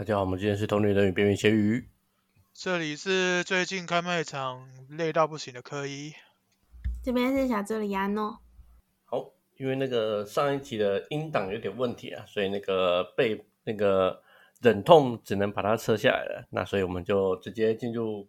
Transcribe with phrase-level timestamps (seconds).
[0.00, 1.86] 大家好，我们今天是同龄人与边缘咸鱼。
[2.54, 6.14] 这里是最近开卖场累到不行的科一，
[7.04, 8.40] 这边是小助理安诺。
[9.04, 14.22] 好，因为那个上一集的音档有点问题啊，所以那个被那个
[14.62, 16.46] 忍痛只能把它撤下来了。
[16.48, 18.26] 那所以我们就直接进入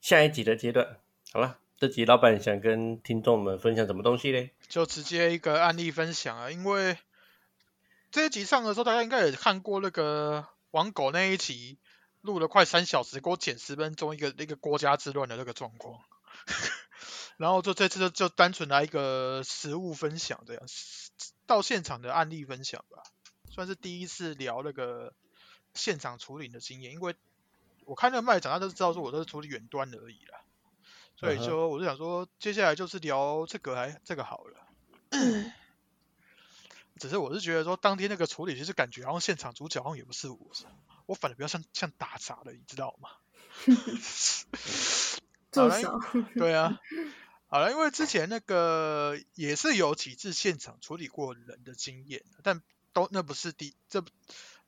[0.00, 0.96] 下一集的阶段。
[1.34, 4.52] 好了，这集老板想跟听众们分享什么东西嘞？
[4.68, 6.96] 就直接一个案例分享啊，因为
[8.10, 11.78] 这一集上的时候，大家应该也看过那个网狗那一集，
[12.20, 16.00] 录了快三小时，给我剪十分钟，一个那个国家之乱的那个状况。
[17.36, 20.62] 然后就这次就就单纯来一个实物分享这样，
[21.46, 23.02] 到现场的案例分享吧，
[23.50, 25.14] 算是第一次聊那个
[25.74, 27.16] 现场处理的经验，因为
[27.86, 30.40] 我看那个卖场，他都知道说我都是处理远端的而已啦，
[31.16, 34.66] 所以说我就想说，接下来就是聊这个还这个好了。
[37.00, 40.38] 只是我是觉得说，当天那个处理，其实感觉好像现场主角好像也不是我，
[41.06, 43.08] 我反而比较像像打杂的，你知道吗？
[45.50, 45.98] 助手。
[46.36, 46.78] 对啊，
[47.48, 54.04] 好了，因为之前那个也是有几次现场处理过人的经验，但都那不是第这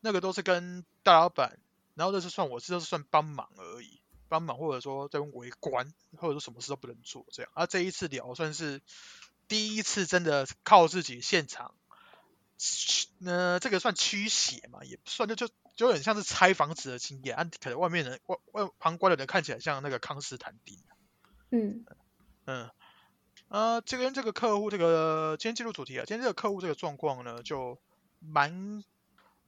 [0.01, 1.59] 那个都是跟大老板，
[1.95, 7.53] 然后这是算我这是算帮忙而已，帮忙或者说在围观，或者说什么事都不能做这样。
[7.55, 8.81] 而这一次聊算是
[9.49, 11.75] 第一次真的靠自己现场。
[13.19, 14.85] 那这个算驱邪嘛？
[14.85, 17.37] 也不算，就就就有点像是拆房子的经验。
[17.37, 20.79] 啊，可能外面人外外旁观的人看起来像那个康斯坦丁。
[21.51, 21.85] 嗯
[22.47, 22.71] 嗯
[23.49, 27.79] 啊，这跟这个客户这个今天进入主题啊，今天这个客户这个状况呢，就
[28.19, 28.83] 蛮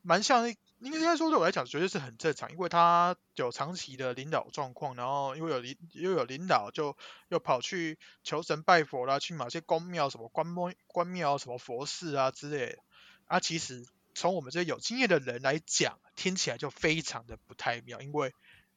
[0.03, 0.49] 蛮像，
[0.81, 6.97] 应该说对我来讲绝对是很正常，因为他有长期的领导状况，然后因为有领又有领导，就
[7.29, 12.79] 又跑去求神拜佛啦，去某些宫庙什么关庙关庙什么佛寺啊之类。
[13.27, 18.35] 啊，其实从我们这些有经验的人来讲，听起来就非常的不太妙，因为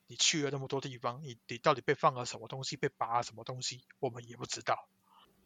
[0.08, 4.88] 你去了那么多地方，你你到底被放了什么东西，被拔了什么东西，我们也不知道。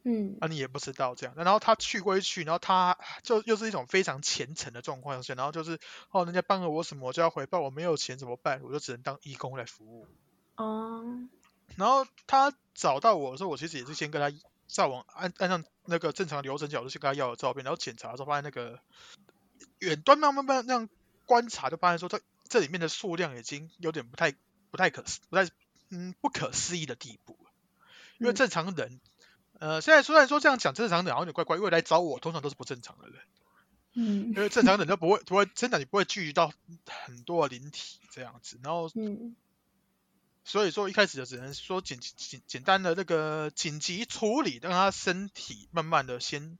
[0.04, 1.34] 嗯，啊，你也不知道这样。
[1.36, 5.78] 然后他去归去，然后他就又是一种非常虔诚的状况下，然后就是
[6.10, 8.62] 哦，人家帮了我什么，我就要回报，我没有钱怎么办？
[8.62, 10.08] 我就只能当义工来服务。
[10.56, 11.28] 哦。
[11.76, 14.36] 然后他找到我的时候，我其实也是先跟他。
[14.72, 18.80] 上网按按上那个正常流程角度去跟他要的照片，然后检查的时候发现那个
[19.80, 20.88] 远端慢慢慢那样
[21.26, 24.32] 观察，就发现说这这里面的数量已经有点不太
[24.70, 25.46] 不太可思不太
[25.90, 27.50] 嗯不可思议的地步了。
[28.16, 28.98] 因为正常人
[29.58, 33.18] 呃现在虽然说这样讲正常人好像有点怪怪，因为来找我通常都是不正常的人。
[33.92, 34.32] 嗯。
[34.34, 36.50] 因为正常人都不会不会真的你不会聚集到
[36.88, 39.36] 很多灵体这样子，然后嗯。
[40.44, 46.58] 所以说一开始就只能说简简简单的那个紧急处理，让他身体慢慢的先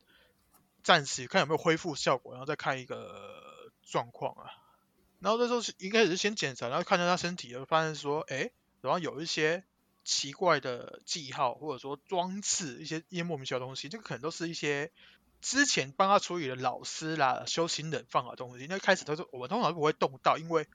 [0.84, 4.50] 暂时看有没有恢复效果，然后再看一个状况啊。
[5.18, 8.50] 然后这时候是一开始是先检查，然后看到他身体，就发现说，哎，
[8.82, 9.64] 然后有一些
[10.04, 14.92] 奇怪的记号或者说装置，一些一些莫名其妙的东西，这个可能都是一些
[15.40, 18.66] 之前帮他处理的老师啦、修行人放的东西。
[18.68, 20.68] 那开始都是我们通常不会动到，因为。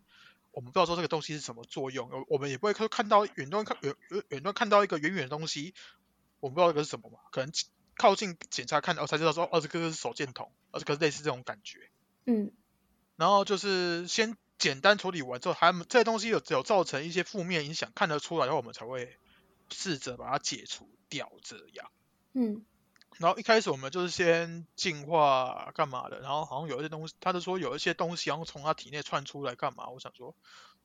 [0.52, 5.74] 我们不知道说这个东西是什么作用，我我们也不会看看到远端看远远远端看到一个远远的东西，
[6.40, 7.19] 我们不知道这个是什么嘛？
[7.31, 7.52] 可能
[7.96, 11.90] 靠近检查看到才知道说，哦，这个是手电筒，而这个类似这种感觉。
[12.25, 12.52] 嗯。
[13.16, 19.18] 然后就是先简单处理完之后，还这些东西有有造成一些负面影响，看得出来，然后我们才会
[19.69, 21.91] 试着把它解除掉，这样。
[22.34, 22.66] 嗯。
[23.19, 29.89] 然后一开始我们就是先进化干嘛的，然后好像有一些东西，他就说有一些东西然后从他体内窜出来干嘛？
[29.89, 30.35] 我想说，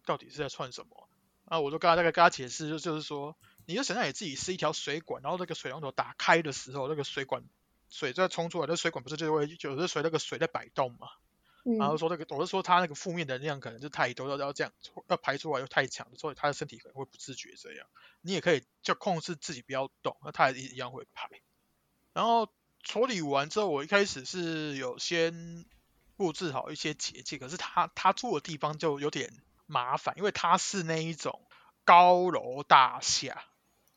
[0.05, 1.09] 到底是在窜什么？
[1.45, 7.43] 啊，我就跟他大概跟他解释，就就是说，你就想象你自己是一条水管，然后那个水龙头打开的时候，那个水管
[7.91, 11.09] 水在冲出来，那水管不是就会有的随那个水在摆动嘛？
[11.79, 14.73] 然后说那个，我是说他那个负面能量可能就太多，要要这样
[15.09, 17.87] 要排出来又太强，所以他的身体可能会不自觉这样。
[18.21, 21.29] 你也可以就控制自己不要动，那他也一样会排。
[22.13, 22.49] 然后
[22.83, 25.65] 处理完之后，我一开始是有先
[26.17, 29.33] 布置好一些结界，可是他他住的地方就有点
[29.67, 31.41] 麻烦，因为他是那一种
[31.85, 33.43] 高楼大厦。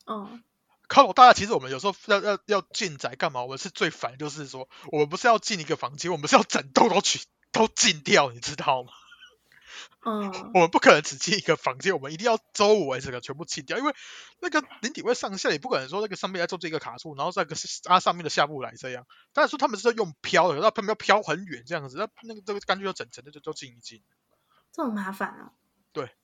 [0.06, 0.42] 嗯，
[0.86, 3.42] 高楼大厦其实我们有时候要要要进宅干嘛？
[3.42, 7.20] 我们是最烦，就是说我们不是要进一个房间，我们是要整栋都去
[7.52, 8.92] 都进掉，你知道吗？
[10.06, 13.92] 嗯，我们不可能只进一个房间，我们一定要周围这个全部清掉，因为
[14.38, 17.56] 那个灵体会上下，也不可能说那个上面要做这个卡住，然后那个
[17.86, 19.04] 啊上面的下不来这样。
[19.32, 24.02] 但是说他们是用飘的，那他们要飘很远这样子，那那个这个干脆要整层的就都进一进。
[24.70, 25.50] 这么麻烦啊？
[25.92, 26.14] 对，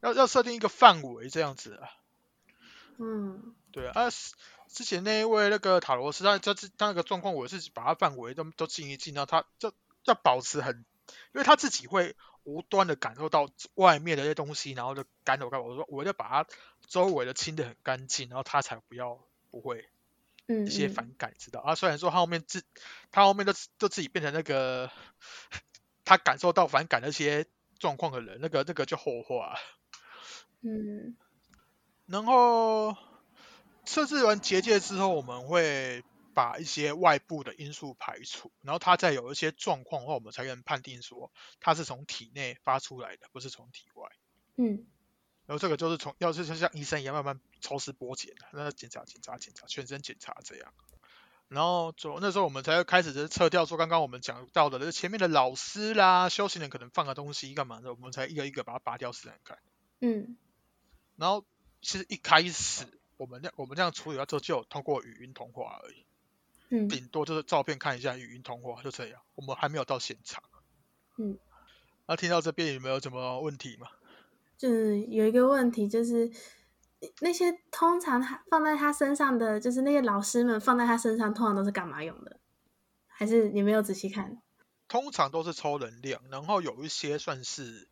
[0.00, 1.88] 要要设定一个范围这样子啊。
[2.98, 4.08] 嗯，对啊，
[4.68, 9.74] 之前那一位那个塔罗斯，他他他那个状况，我是把他范围都都进一进，然后他就
[10.04, 10.86] 要保持很。
[11.32, 15.66] 因为他自己会无端的感受到外面的一些东西，然后就干扰干扰。
[15.66, 16.46] 我说我就把它
[16.86, 19.18] 周围的清的很干净，然后他才不要
[19.50, 19.88] 不会
[20.46, 21.74] 嗯一些嗯反感，知道啊？
[21.74, 22.62] 虽然说他后面自
[23.10, 24.90] 他后面都都自己变成那个
[26.04, 27.46] 他感受到反感那些
[27.80, 29.58] 状况的人，那个那个就后话。
[30.62, 31.16] 嗯
[32.06, 32.96] 然后
[33.84, 36.04] 设置完结界之后，我们会
[36.36, 44.10] 把一些外部的因素排除，然后它再有一些状况的话，我们才能判定说它是从体内发出来的，不是从体外。
[44.58, 44.84] 嗯
[45.46, 50.74] 然后这个就是从要是像像医生一样慢慢抽丝剥茧的，那检查检查检查，全身检查这样。
[51.48, 59.58] 然后就那时候我们才开始就是撤掉说刚刚我们讲到的，就是前面的老师啦、修行人可能放的东西干嘛的，我们才一个一个把它拔掉试看看。
[60.00, 60.36] 嗯
[61.16, 61.46] 然后
[61.80, 62.84] 其实一开始
[63.16, 66.05] 我们这我们这样处理完之后，就有通过语音通话而已，
[66.70, 69.20] 嗯顶多就是照片看一下，语音通话就这样。
[69.34, 70.42] 我们还没有到现场。
[71.16, 71.38] 嗯。
[72.06, 73.88] 那听到这边有没有什么问题吗？
[74.56, 76.30] 就是有一个问题，就是
[77.20, 82.40] 那些通常他放在他身上的，就是那些老师们放在他身上，通常都是干嘛用的？
[83.06, 84.40] 还是你没有仔细看？
[84.88, 87.88] 通常都是抽能量，然后有一些算是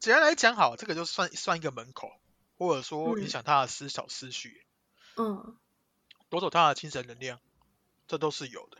[0.00, 2.10] 简单来讲好，这个就算算一个门口，
[2.58, 4.66] 或者说影嗯响他的思小思绪，
[5.16, 5.56] 嗯
[6.28, 7.38] 夺走他的精神能量，
[8.10, 8.78] 这都是有的。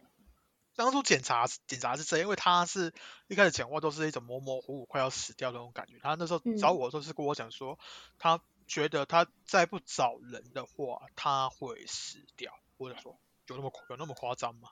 [0.75, 2.93] 当初检查检查是这样，因为他是
[3.29, 6.01] 一开始讲话都是一种模模糊糊、快要死掉的那种感觉。
[6.03, 7.79] 他那时候找嗯我的时候是跟我讲说，
[8.19, 12.53] 他觉得他再不找人的话，他会死掉。
[12.77, 13.17] 我就说
[13.47, 14.71] 有那么有那么夸张吗？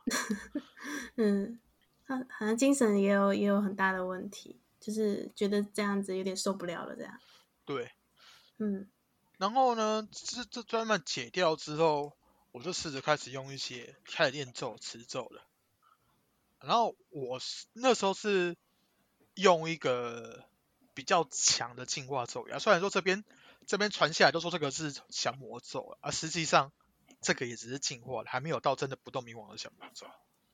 [1.17, 1.61] 嗯，
[2.05, 7.21] 他好像精神也有也有很大的问题，就是觉得这样子有点受不了了，这样。
[7.65, 7.93] 对，
[8.59, 8.89] 嗯
[9.37, 12.17] 然后呢，这这专门解掉之后，
[12.53, 15.43] 我就试着开始用一些开始练咒、持咒了。
[16.61, 18.57] 然后我是那时候是
[19.35, 20.45] 用一个
[20.95, 23.25] 比较强的净化咒语啊，虽然说这边
[23.67, 26.73] 这边传下来都说这个是降魔咒啊，实际上
[27.21, 30.09] 这个也只是净化的，还没有到真的不动明王的降魔咒。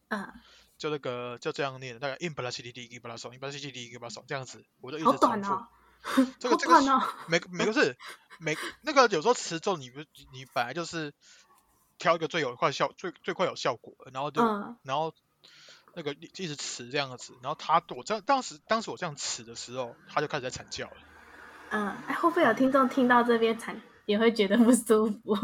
[0.09, 0.35] 啊，
[0.77, 5.27] 就那个就这样念，大概 in 巴拉西滴滴一巴拉松，in 巴拉西滴滴一巴拉松这样子，我就一直好重复。
[5.27, 5.69] 短哦，
[6.39, 7.09] 这个这个是短哦。
[7.29, 7.97] 每每个是
[8.39, 10.01] 每那个有时候持咒你不
[10.33, 11.15] 你本来就是
[12.05, 15.15] 挑一个最有快效最最快有效果的，然后就、嗯然后
[15.95, 20.97] 那个一一直吃这样子，然后他我这样当时当时我这样吃的时候，他就开始在惨叫了。
[21.71, 25.35] 嗯，哎，会不会有听众听到这边惨也会觉得不舒服？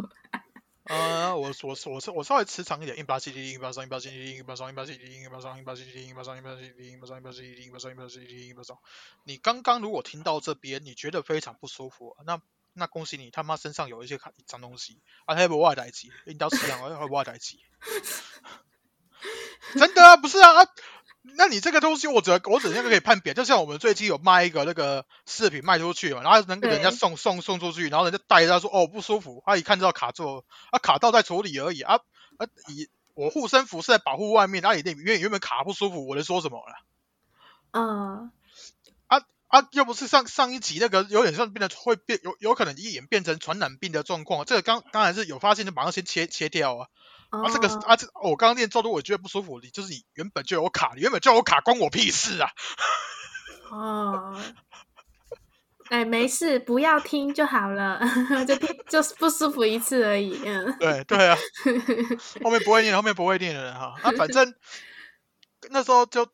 [0.84, 8.76] 呃，我我我我稍微持长一点，一八七零一八三一八七零一八三一八七零一八三一八七零一八三一八七零一八三一八七零一八三一八七零一八三。
[9.24, 12.42] 你刚刚如果听到这边，你觉得非常不舒服，那
[12.72, 17.56] 那恭喜你他妈身上有一些卡脏东西，啊，他有我代志，领导吃样，还有我代志。
[19.78, 20.68] 真的啊，不是啊，啊
[21.36, 23.34] 那你这个东西我只我怎样可以判别？
[23.34, 31.96] 就像我们最近有卖一个那个饰品卖出去嘛，然后能给人家送送送出去，然后人家带着他说哦不舒服，他一看知道卡住，啊卡到在处理而已啊
[32.38, 36.74] 啊以我护身符是在保护外面，那你那原原本卡不舒服，我能说什么了？
[37.72, 38.32] 嗯
[39.50, 46.86] 啊，又不是上上一集那个有点像变得会变有有可能一眼变成传染病的状况，这个刚刚才是有发现就马上先切切掉啊。
[47.30, 52.50] 啊，这个啊，这我刚刚念咒都我觉得不舒服，你就是你原本就有卡，你原本就有卡，关我屁事啊！
[53.70, 54.40] 哦，
[55.90, 58.00] 哎，没事，不要听就好了，
[58.48, 60.40] 就听就是不舒服一次而已。
[60.44, 61.38] 嗯对对啊，
[62.42, 63.94] 后面不会念，后面不会念的人哈。
[64.02, 64.52] 那反正
[65.70, 66.26] 那时候就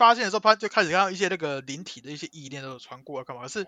[0.00, 3.48] 发现的时候，发就开始看到一些那个灵体的一些意念都有传过来，干嘛？
[3.48, 3.66] 是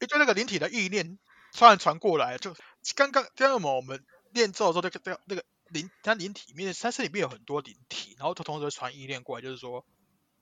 [0.00, 1.20] 一堆那个灵体的意念
[1.52, 2.52] 突然传过来，就
[2.96, 4.04] 刚刚刚刚我们
[4.34, 9.86] 念咒的时候，那个那个那个灵，它灵体里面，它身里面有很多灵体，然后它同时会传意念过来，就是说。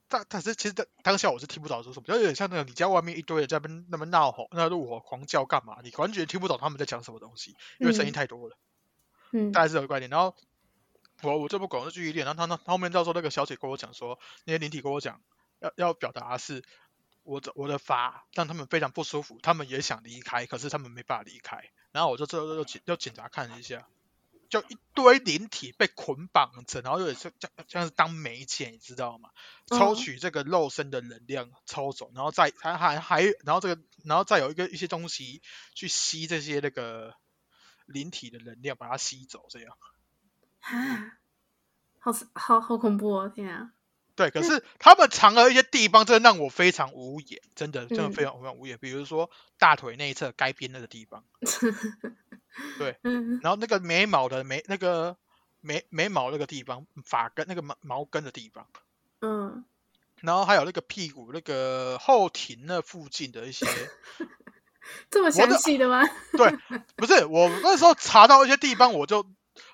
[0.09, 5.77] 但但是其实当当下我是听不懂说什么，就有点像那个你家外面一堆人在那边那么闹吼、那怒吼、狂叫干嘛？
[5.83, 8.57] 你完全听不懂他们在讲什么东西，因为声音嗯太多了。
[9.31, 10.09] 嗯大概是这个概念。
[10.09, 10.35] 然后
[11.23, 15.21] 我我这不管是继续练，然后他他后面到时候那个小姐跟我讲说，那些灵体跟我讲，
[15.59, 16.63] 要要表达的是
[17.23, 21.69] 我的我的法让他们非常不舒服，他们也想离开，可是他们没办法离开。
[21.91, 23.87] 然后我就这就检就检查看了一下，
[24.49, 29.29] 就一堆灵体被捆绑着，然后有点像像像是当媒介，你知道吗？
[29.67, 35.41] 抽嗯取这个肉身的能量抽走，然后再还还还然后这个然后再有一个一些东西
[35.75, 37.13] 去吸这些那个
[37.85, 39.77] 灵体的能量，把它吸走，这样。
[40.61, 41.17] 啊，
[41.99, 43.29] 好好好恐怖哦！
[43.29, 43.71] 天啊，
[44.15, 48.77] 对，可是他们藏了一些地方，真的让我非常无言，真的真的嗯非常非常无言。
[48.79, 51.23] 比如说大腿内侧该边那个地方，
[53.03, 55.17] 嗯然后那个眉毛的眉那个
[55.61, 58.67] 眉眉毛那个地方，发根那个毛毛根的地方，
[59.21, 59.65] 嗯
[60.21, 63.65] 然后还有那个屁股那个后庭那附近的一些，
[65.09, 66.03] 这么详细的吗？
[66.37, 66.55] 对，
[66.95, 69.25] 不是我那时候查到一些地方，我就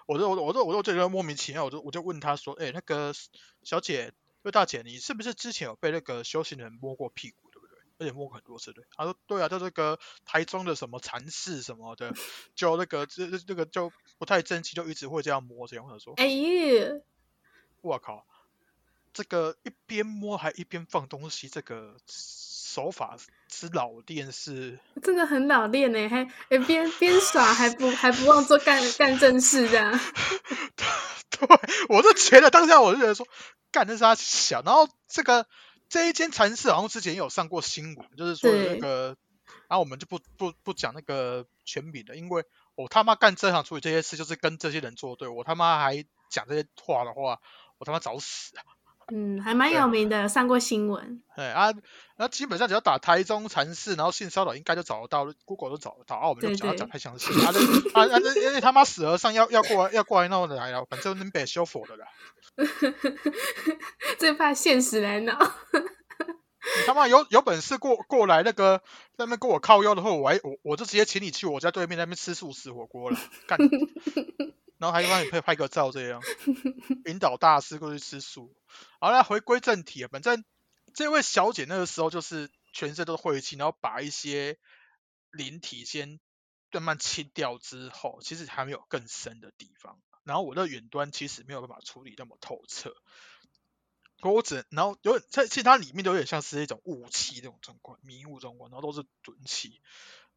[0.07, 3.13] 我就我就我就我就觉得莫名其妙，我就我就问他说，哎，那个
[3.61, 7.77] 小姐，就大姐，你是不是之前有被那个修行人摸过屁股，对不对？
[7.99, 8.85] 而且摸过很多次，对？
[8.95, 12.13] 他说，对啊，就这个台中的什么禅寺什么的，
[12.55, 15.85] 就那个这这个就不太争气，就一直会这样摸这样。
[15.85, 17.01] 我说，哎呦，
[17.81, 18.25] 我靠！
[19.13, 21.97] 这个一边摸还一边放东西，这个
[22.67, 29.97] 手法之老练是， 真的很老练呢，还哎边边耍还不还不忘做干干正事这样。
[31.31, 31.47] 对，
[31.87, 33.25] 我就觉得当下我就觉得说，
[33.71, 35.47] 干的是他小，然后这个
[35.87, 39.15] 这一间禅室好像之前有上过新闻，就是说那个，
[39.69, 42.43] 然后我们就不不不讲那个全名的，因为
[42.75, 47.39] 我他妈干这行处理这些事就是跟这些人作对，我他妈还讲这些话的话，
[47.77, 48.63] 我他妈找死啊！
[49.13, 51.21] 嗯，还蛮有名的，上过新闻。
[51.35, 51.73] 对啊，
[52.17, 56.17] 那基本上只要打台中禅寺，然后性骚扰应该就找得到，Google 都找得到。
[56.17, 57.31] 啊，我们就讲讲太详细。
[57.45, 57.51] 啊，
[57.93, 62.05] 那 啊那因为他妈死和尚要要过来要过来闹来了，反正能被修佛的啦。
[64.19, 65.37] 最怕现实来闹。
[65.73, 68.81] 你他妈有有本事过过来那个
[69.15, 73.57] 那边跟我靠腰的话，我还我我就直接请你去我家对面那边吃素食火锅了，干。
[74.77, 76.21] 然后还帮你拍拍个照，这样
[77.05, 78.55] 引导大师过去吃素。
[78.99, 80.43] 好了，回归正题啊，反正
[80.93, 84.57] 这位小姐那个时候就是全身都是晦气，然后把一些
[85.31, 86.19] 灵体先
[86.71, 89.99] 慢慢清掉之后，其实还没有更深的地方。
[90.23, 92.93] 然后我的远端其实没有办法处理那么透彻，
[94.21, 99.81] 我只然后有点在其实它里面都有点像是一种雾气那种状况，迷雾状况，然后都是准气。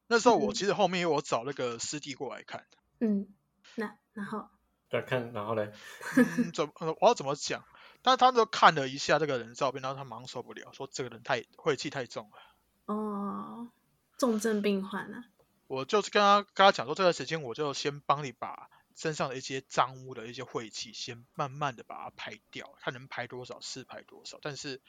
[0.07, 2.67] 那时候我其实后面我找那个师弟过来看，
[3.01, 3.29] 嗯，
[3.77, 3.97] 那。
[4.13, 4.49] 然后
[4.91, 5.73] 再看，然后嘞，
[6.53, 7.65] 怎么我要怎么讲？
[8.03, 12.39] 但是他就看了一下这个人照片，然后他忙受不了，说这个人太晦气太重了。
[12.87, 13.71] 哦，
[14.19, 15.25] 重症病患啊！
[15.69, 24.39] 我就是跟他跟他讲说，这段时间我就先帮你把身上的一些脏污的一些晦气，先慢慢的把它排掉，看能排多少是排多少。
[24.43, 24.81] 但是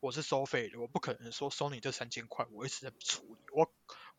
[0.00, 3.40] 我是收费的，我不可能说收你这三千块，我一直在处理。
[3.52, 3.72] 我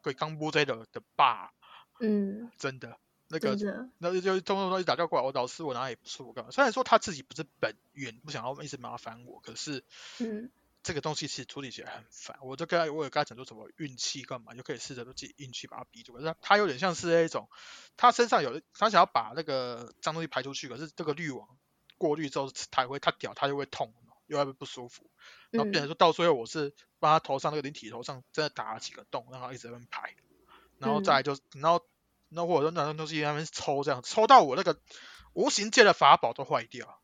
[0.03, 1.53] 给刚播这的的爸，
[1.99, 2.97] 嗯，真的。
[3.29, 3.57] 那个，
[3.97, 6.51] 那就就通通一打电话过来，我老师我哪里不舒服干嘛？
[6.51, 9.83] 虽然说他自己不是本源，不想要一直麻烦我，可是，
[10.19, 10.49] 嗯，
[10.81, 12.37] 这个东西其实处理起来很烦。
[12.41, 16.13] 我就跟他，我有跟他讲说什么运气干嘛，就可以试着自己运气把它逼住。
[16.13, 17.49] 可是他有点像是那种，
[17.97, 21.49] 他身上有他想要把那个脏东西排出去，可是这个滤网
[21.97, 23.93] 过滤之后，他会他屌他就会痛，
[24.27, 25.09] 又会不舒服，
[25.51, 30.15] 然后变成说到最后我是帮他头上那个灵体头上真的打了几个洞，让他一直在排，
[30.77, 31.85] 然后再就然后。
[32.29, 34.79] 那或者说那种东西他们抽这样抽到我那个
[35.33, 36.99] 无形界的法宝都坏掉，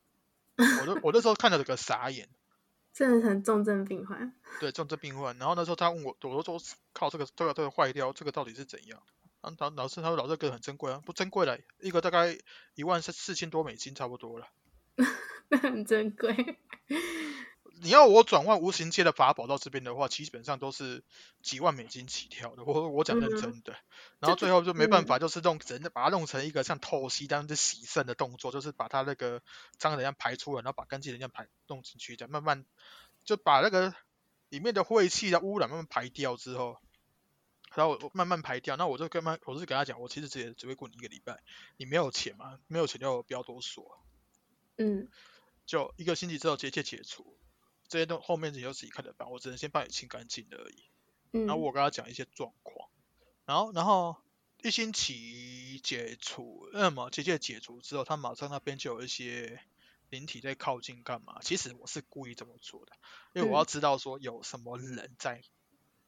[0.56, 2.28] 我都我那时候看到这个傻眼，
[2.92, 4.34] 真的很重症病患。
[4.60, 9.02] 对重症病患，然后那时候他问我，我都说靠这个这个这个坏掉，这个到底是怎样？
[9.40, 12.38] 然后老师他说老这个很珍贵啊，不珍贵了，一个大概
[12.74, 14.48] 一万四四千多美金差不多了，
[15.48, 16.58] 那很珍贵。
[17.84, 21.04] 你要我转换无形界的法宝到这边的话，基本上都是
[21.42, 22.64] 几万美金起跳的。
[22.64, 23.76] 我我讲认真的，
[24.20, 29.42] 然后最后就没办法，就是弄人把它弄成一个像透析，这样子洗肾的动作，就是把它那个
[29.76, 32.64] 脏的能量排出来，然后把干净的能量排弄进去，再慢慢
[33.22, 33.94] 就把那个
[34.48, 36.78] 里面的晦气的污染慢慢排掉之后，
[37.74, 38.76] 然后慢慢排掉。
[38.76, 41.42] 那我就跟他，我是跟他讲，我其实只只会过你一个礼拜，
[41.76, 42.58] 你没有钱嘛？
[42.66, 44.00] 没有钱就不要多说。
[44.78, 45.06] 嗯，
[45.66, 47.36] 就一个星期之后直接解除。
[47.88, 50.84] 这些都后面你就自己看着办，我只能先帮你清干净而已。
[51.32, 52.88] 然后我跟他讲一些状况，
[53.44, 54.16] 然后然后
[54.62, 59.60] 一星期解除，那么结界解除之后，他马上那边就有一些
[60.10, 61.40] 灵体在靠近干嘛？
[61.42, 62.92] 其实我是故意这么做的，
[63.32, 65.42] 因为我要知道说有什么人在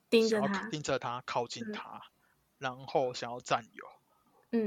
[0.09, 2.03] 盯着他，盯着他靠近他，
[2.59, 3.96] 然后想要占有。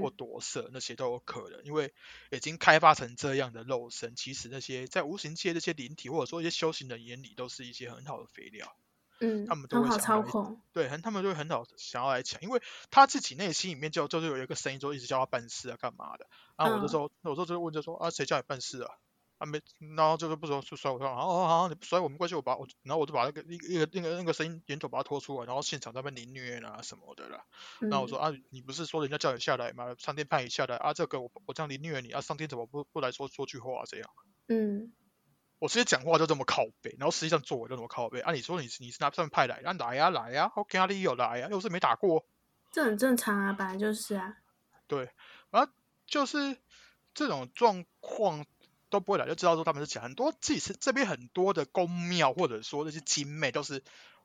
[0.01, 1.93] 或夺舍那些都有可能，因为
[2.31, 8.75] 已经开发成这样的肉身，其实那些在无形界这些灵体，或者说一些修行人眼里，都是一些很好的肥料。
[9.21, 16.25] 嗯，他们都会操控，对，很他们就会很好想要来抢，因为他自己内心里面就就是有一个声音，就一直叫他办事啊，干嘛的。
[16.55, 18.93] 然后我就说，我说就问就说啊，谁叫你办事啊？
[19.39, 19.61] 啊没，
[19.95, 27.45] 然后就是不说就甩我上，哦好，你不甩我没关系，我把我，然后我就把那个一一个那个那个声音源头把它拖出来，然后现场那边凌虐啊什么的啦。
[27.79, 29.95] 然后我说啊，你不是说人家叫你下来吗？
[29.97, 34.09] 上天派你下来啊，这个我我这样凌虐你啊，上天怎么不不来说说句话这样？
[34.49, 34.91] 嗯，
[35.59, 38.19] 我直接讲话就这么靠背，然后实际上作为就这么靠背。
[38.19, 42.25] 啊，你说你你是哪上面派来，啊来呀来呀，OK 啊，你有来呀，又是没打过，
[42.73, 44.35] 这很正常啊，本来就是啊。
[44.85, 45.09] 对，
[45.51, 45.71] 啊，
[46.05, 46.57] 就是
[47.13, 48.45] 这种状况。
[48.89, 50.01] 都不会来，就知道说他们是假。
[50.01, 53.83] 很多自己是这边很多的宫庙或者说那些精美都是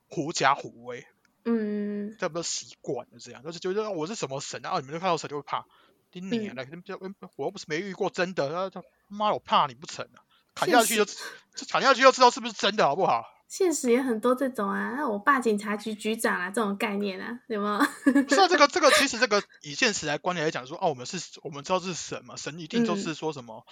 [0.09, 1.06] 狐假虎威，
[1.44, 5.64] 嗯差不多习惯了这样，就是觉得我是什么神啊，你们就看到神就会怕。
[6.11, 6.97] 丁你啊，嗯来，就
[7.37, 10.23] 我又不是没遇过真的，他他妈我怕你不成啊，
[10.54, 13.25] 砍下去就就砍下去就知道是不是真的，好不好？
[13.49, 17.78] 现实也很多这种啊，那我爸警察局局长啊，这种概念啊，有没有？
[18.23, 23.66] 不是啊，这个这个其实这个以现实来观点来讲说，哦，我们是我们知道是神嘛，神一定都嗯是说什么、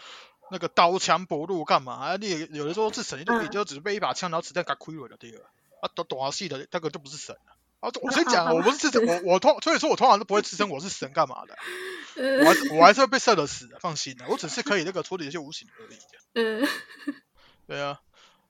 [0.51, 1.95] 那个刀枪不入干嘛？
[1.95, 5.51] 啊，你也有的说是神，就嗯也就只是被一把枪，然后子弹给亏了的对了。
[5.81, 7.57] 啊，懂懂啊戏的那个就不是神了。
[7.81, 11.57] 啊，我先讲，哦我不是自称我我通，所以说我通常都不会自称我是神干嘛的，
[12.17, 15.99] 呃我还是我还是会被射的死的，放心的，我只是可以那个处理一些无形而已。
[16.35, 16.69] 嗯
[17.67, 18.01] 对啊，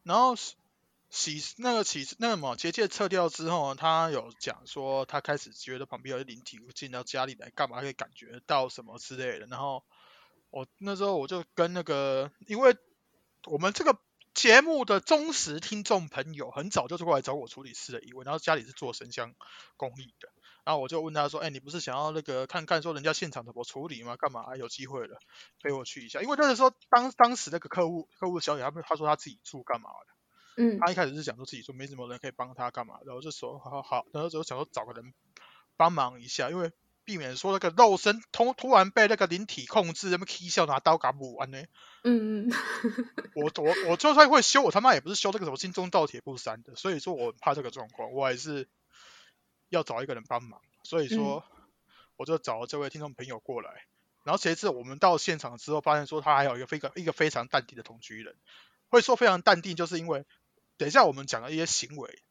[0.02, 9.46] 然后洗洗那个起那个什么结界撤掉之后，他有讲说他开始觉得旁边有灵体进到家里来干嘛，可以感觉到什么之类的。
[9.46, 9.82] 然后
[10.52, 12.76] 我那时候我就跟那个，因为
[13.46, 13.98] 我们这个
[14.34, 19.34] 节目的忠实听众朋友很早就是过来找我处理事的一位，然后家里是做神像
[19.78, 20.28] 工艺的。
[20.64, 24.16] 然后我就问他说：“哎、你不是想要那个看看说人家现场怎么处理吗？
[24.16, 25.18] 干嘛、啊有机会了
[25.60, 26.20] 陪我去一下？
[26.20, 35.12] 因为那个时候当当时那个客户客户小姐他们他说他自己住干嘛的，嗯他一开始是想说自己说没什么人可以帮他干嘛，然后就说好好好，然后就想说找个人
[35.76, 36.70] 帮忙一下，因为
[37.04, 41.62] 避免说那个肉身突突然被那个灵体控制，那么 K 笑拿刀嘎补完呢。
[42.04, 42.52] 嗯嗯
[43.34, 48.68] 我我我就算会修，我他妈也不是修这个什么金钟罩铁布衫的，所以说我很怕这个状况，我还是
[49.68, 51.44] 要找一个人帮忙，所以说
[52.16, 53.86] 我就找了这位听众朋友过来。
[54.24, 58.36] 然后谁知我们到现场之后，发现说他还有一个非常一个非常淡定的同居人，
[58.88, 60.24] 会说非常淡定，就是因为
[60.76, 62.22] 等一下我们讲的一些行为，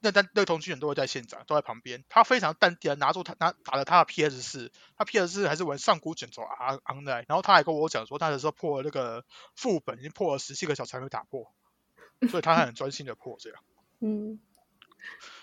[0.00, 11.52] 那但那个同居人都会在现场，都在旁边，他非常淡定的拿住他拿打了他的 PS 四，他 PS 四还是玩上古卷轴啊昂的，然后他还跟我讲说他的时候破了那个副本，已经破了十七个小时还没打破，
[12.30, 13.62] 所以他还很专心的破这样。
[14.00, 14.40] 嗯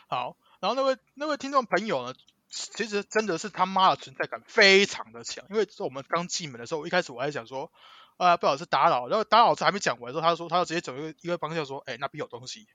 [0.08, 2.16] 好，然后那位那位听众朋友呢，
[2.50, 7.72] 其实真的是他妈的存在感非常的强，因为我们刚进门的时候，一开始我还想说，
[8.17, 12.67] 呃、不好意思打扰，然后打扰还没讲完的时候，他说他就直接走一个一个方向说，哎、那边有东西，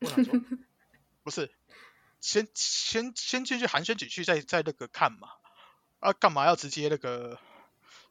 [0.00, 0.34] 我想说，
[1.22, 1.50] 不是，
[2.20, 5.28] 先先先进去寒暄几句，再再那个看嘛，
[5.98, 7.38] 啊，干嘛要直接那个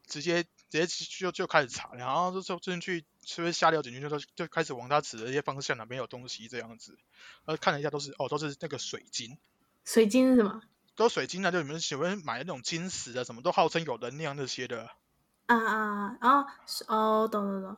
[0.06, 6.98] 直接直接就就开始查，然后就就进去随便瞎聊几句，就就开始往他指的一些方向哪边有东西这样子，
[7.44, 9.38] 呃，看了一下都是哦，都是那个水晶，
[9.84, 10.62] 水晶是什么？
[10.96, 14.90] 都水晶啊，就你们喜欢买那种晶石啊，什么都号称有能量那些的，
[15.46, 16.40] 啊啊啊！
[16.42, 17.76] 哦是哦，懂懂懂。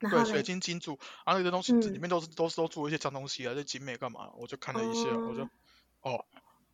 [0.00, 4.30] 对，水，晶金柱，然后那个东西嗯里面都是都是都做一些脏东西啊，这精美干嘛？
[4.36, 5.48] 我就看了一下，我就
[6.00, 6.24] 哦，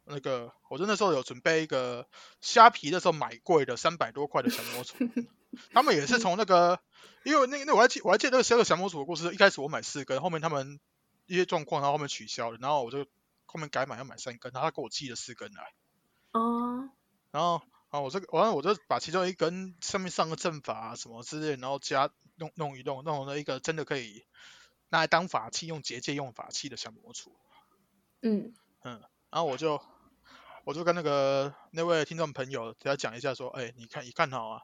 [0.04, 2.06] 那个我就那时候有准备一个
[2.40, 5.26] 虾皮的时候买贵的三百多块的降魔杵，
[5.72, 6.78] 他们也是 从那个，
[7.24, 10.78] 因为那那我还记我还记得那个十二个降魔杵的故事，一开始我买四根，后面他们
[11.26, 13.04] 一些状况，然后后面取消了，然后我就
[13.46, 15.72] 后面改买要买三根，然后他给我寄了四根来。
[16.30, 16.88] 哦，
[17.32, 24.24] 然后啊，我这个完了，我就把其中一根上面上个阵法啊什么之类，然后加弄弄一弄，弄了一个真的可以
[24.88, 27.32] 拿来当法器用结界用法器的降魔杵。
[28.22, 28.54] 嗯。
[28.82, 29.82] 嗯然后我就
[30.64, 34.62] 我就跟那个那位听众朋友给他讲一下说，哎，你看你看好啊，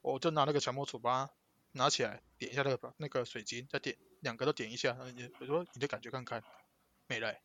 [0.00, 1.32] 我就拿那个降魔杵把它
[1.72, 6.44] 拿起来点一下那个那个水晶，再点两个都点一下，你我说你的感觉看看，
[7.06, 7.42] 没了欸、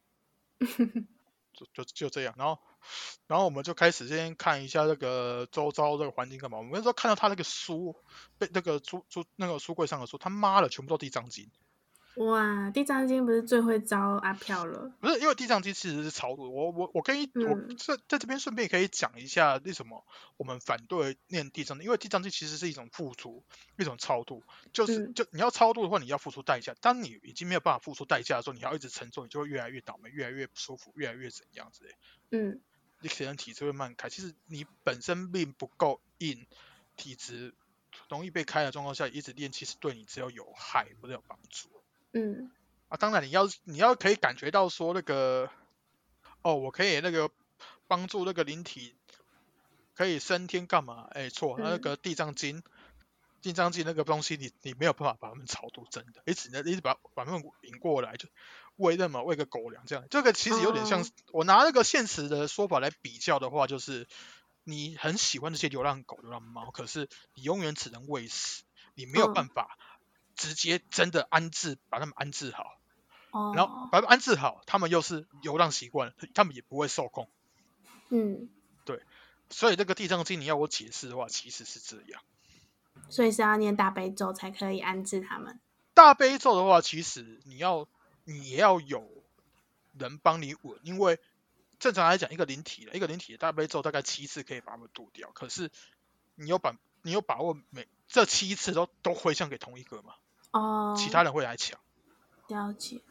[1.54, 2.62] 就就就这样，然后
[3.28, 6.58] 然后我们就开始先看一下那个周遭这个环境干嘛。
[6.58, 7.96] 我们那时候看到他那个书
[8.38, 11.50] 被那个书书那个书柜上的书，他妈的全部都地藏经。
[12.16, 14.92] 哇，地藏经不是最会招阿飘了？
[15.00, 20.04] 不是因为地藏经其实是超度，我我我跟你、我嗯这在这边顺便可以讲一下为什么
[20.36, 23.44] 我们反对念地藏经，因为地藏经其实是一种付出，
[23.78, 24.42] 一种超度，
[24.74, 26.74] 就是嗯就你要超度的话，你要付出代价。
[26.82, 31.92] 当你已经没有办法付出代价的时候，你要一直承受，你就会越来越倒霉，越来越不舒服，越来越怎样之类。
[32.32, 32.60] 嗯
[33.00, 36.48] 你可能体质会慢开，其实你本身并不够硬，
[36.96, 37.54] 体质
[38.10, 41.70] 容易被开的状况下，一直练，其实对你只有有害，不是有帮助。
[42.14, 42.52] 嗯
[42.90, 45.52] 啊，当然你要你要可以感觉到说那个，
[46.42, 47.30] 哦，我可以那个
[47.88, 48.96] 帮助那个灵体
[49.94, 51.08] 可以升天干嘛？
[51.12, 52.64] 哎，错，那嗯个地藏经，
[53.42, 58.30] 地藏经那个东西你你没有办法把他们超度真的，你只能一直把把他们引过来，就
[58.78, 60.06] 喂那么喂个狗粮这样。
[60.10, 64.08] 这个其实有点像我拿那个现实的说法来比较的话，就是
[64.64, 68.64] 你很喜欢这些流浪狗、流浪猫，可是你永远只能喂食，
[68.96, 69.78] 你没有嗯办法
[70.36, 72.80] 直接真的安置把它们安置好。
[73.32, 77.30] 哦，然后把它们安置好，它们又是流浪习惯，它们也不会受控。
[78.10, 78.50] 嗯
[78.86, 79.02] 对
[79.50, 82.22] 所以这个地藏经，你要我解释的话，其实是这样。
[83.10, 85.60] 所以是要念大悲咒才可以安置他们。
[85.94, 87.88] 大悲咒的话，其实你要
[88.28, 89.08] 你也要有
[89.98, 91.18] 人帮你稳，因为
[91.80, 95.32] 正常来讲，一个灵体一个灵体的大悲咒大概七次可以把他们渡掉。
[95.32, 95.72] 可是
[96.36, 100.16] 你有把你有把握每这七次都都回向给同一个吗？
[100.52, 101.80] 哦，其他人会来抢。
[102.50, 103.02] 了解。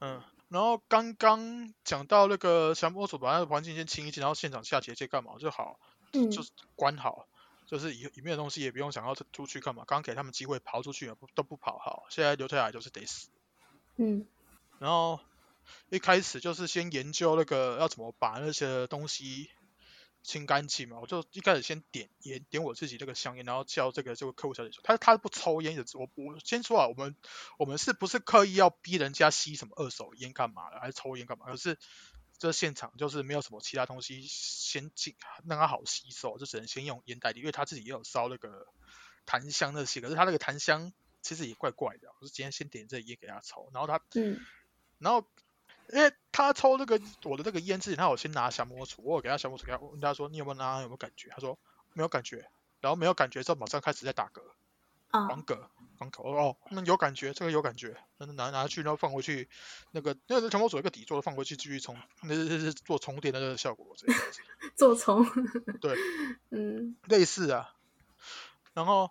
[0.00, 5.78] 嗯，然后刚刚讲到那个降魔所把那个环境先清一清，然后现场下结界干嘛就好，
[6.14, 7.28] 嗯，就是关好，
[7.66, 13.28] 就是以里面的东西也不用想要出去干嘛，刚给他们机会跑出去不都不跑好，现在留下来就是得死。
[13.96, 14.26] 嗯，
[14.84, 15.18] 然后
[15.88, 19.48] 一开始就是先研究那个要怎么把那些东西
[20.22, 27.16] 清干净嘛，我就一开始先点烟，点我自己这个香烟，然后叫这个这个客户小姐说，她她不抽烟的，我我先说啊，我们
[27.58, 31.46] 我们是不是刻意要逼人家吸什么二手烟干嘛的，还是抽烟干嘛？
[31.46, 31.78] 可是
[32.36, 35.16] 这现场就是没有什么其他东西先进
[35.46, 38.66] 让他好吸收，就只能先用烟代替，因为他自己也有烧那个
[39.24, 40.92] 檀香那些，可是他那个檀香
[41.22, 44.40] 其实也怪怪的，我是今天先点这烟给他抽，然后他嗯，
[45.04, 45.24] 然后。
[45.92, 51.28] 因为他抽那个我的那个烟之前，他有先拿降魔杵，我有给他降魔杵，给他问他说你有没有拿，有没有感觉？
[51.28, 51.58] 他说
[51.92, 52.48] 没有感觉，
[52.80, 54.40] 然后没有感觉之后马上开始在打嗝，
[55.10, 59.50] 啊，黄嗝，黄口，哦，那有感觉，这个有感觉，那拿拿去，然后放回去，
[59.92, 64.40] 那个那个降魔杵一个底座放回去继续充，那是是做充电的那个效果这样子，
[64.74, 65.22] 做重，
[65.82, 65.98] 对，
[66.50, 67.74] 嗯类似啊，
[68.72, 69.10] 然后。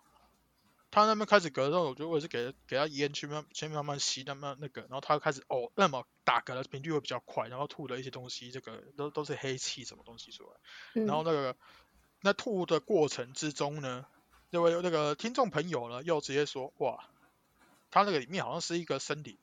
[0.94, 10.50] 他那边开始咳的时候，我觉得我也是给给他烟去慢先慢慢吸，慢慢那个，然后他开始哦，那么打嗝的频率会比较快，然后吐的一些东西，这个都都是黑气什么东西出来，
[10.94, 11.56] 嗯，然后那个
[12.20, 14.06] 那吐的过程之中呢，
[14.50, 17.04] 那位那个听众朋友呢又直接说哇，
[17.90, 19.36] 他那个里面好像是一个森林，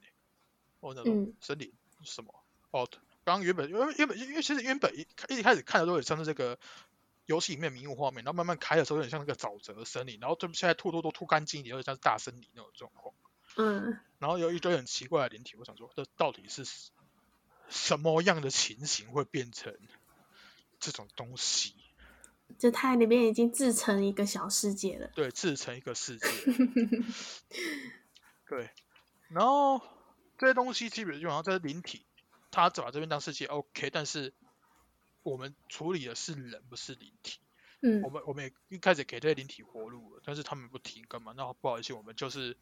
[0.80, 1.74] 哦那种嗯森林
[2.06, 2.34] 什么
[2.72, 2.88] 哦，
[3.26, 6.58] 刚刚原本因为原本因为其实原本一一开始看的时候也像是这个。
[7.26, 13.14] 游戏里面迷雾画面，然后慢慢开的时候有点像那个沼泽森林，然后就现在吐吐都吐干净一点，有点像是大森林那种状况。
[13.58, 16.64] 嗯，然后有一堆很奇怪的灵体，我想说这到底是
[17.70, 19.78] 什么样的情形会变成
[20.80, 21.76] 这种东西？
[22.60, 25.10] 就它里面已经制成一个小世界了。
[25.16, 26.28] 对，制成一个世界。
[28.46, 28.70] 对，
[29.30, 29.82] 然后
[30.38, 32.06] 这些东西基本上这些灵体，
[32.52, 34.34] 他把这边当世界 OK，但是
[35.24, 37.40] 我们处理的是人，不是灵体。
[37.84, 41.34] 嗯我们我们也一开始给这些灵体活路了，但是他们不听，干嘛？
[41.36, 42.56] 那不好意思，我们就是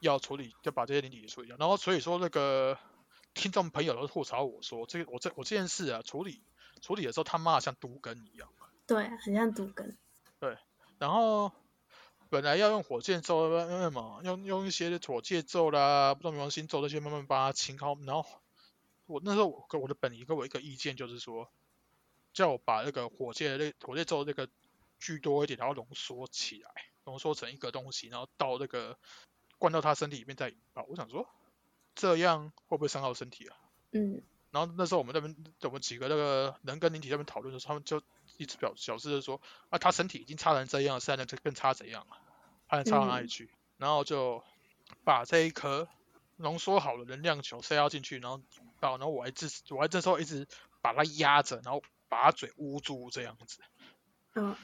[0.00, 1.56] 要处理，要把这些灵体处理掉。
[1.58, 2.78] 然后所以说那个
[3.32, 6.42] 听众朋友都吐槽我说，这个我这我这件事啊，处理
[6.82, 8.48] 处理的时候他妈的像毒根一样。
[8.86, 9.96] 对，很像毒根。
[10.38, 10.56] 对
[10.98, 11.52] 然后
[12.28, 14.20] 本来要用火箭咒，用什么？
[14.24, 17.94] 用用一些火箭咒啦，不知道冥王星咒那些慢慢把它清好。
[18.06, 18.26] 然后
[19.10, 21.50] 我那时候我跟我的本意给我一个意见，就是说
[22.32, 24.48] 叫我把那个火箭那火箭咒那个
[24.98, 26.70] 聚多一点，然后浓缩起来，
[27.04, 28.98] 浓缩成一个东西，然后到那个
[29.58, 30.84] 灌到他身体里面再引爆。
[30.88, 31.28] 我想说
[31.94, 33.56] 这样会不会伤到身体啊？
[33.92, 38.02] 嗯然后那时候我们那边我们几个那个人跟灵体那边讨论的时候，他们就
[38.36, 42.16] 一直表表示说啊，他身体已经差成这样了，现在更差怎样了？
[42.66, 43.48] 还能差到哪里去？
[43.76, 44.42] 然后就
[45.04, 45.88] 把这一颗
[46.36, 48.40] 浓缩好的能量球塞到进去，然后
[48.80, 50.46] 然后我还这我还这时候一直
[50.80, 53.58] 把他压着，然后把他嘴捂住这样子。
[54.34, 54.56] 嗯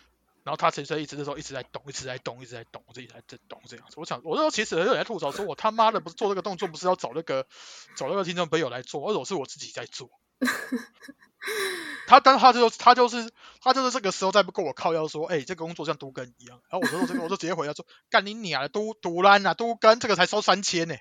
[0.43, 3.95] 然后他其实一直那时候一直在动，一直在动，一直在动，一直在在动这样子。
[3.97, 7.49] 我想，我那时候其实有点在吐槽，说我他妈的不是做这个动作，不是要找那个
[7.97, 10.09] 找那个听众朋友来做，而且我是我自己在做。
[12.07, 13.29] 他，但他就他就是
[13.61, 16.63] 他就是这个时候再不跟我靠腰说，哎、这个工作像都根一样。
[16.71, 20.95] 然后我说这个，我就直接回答说，干你娘的，都都烂啊，都根这个才收三千呢。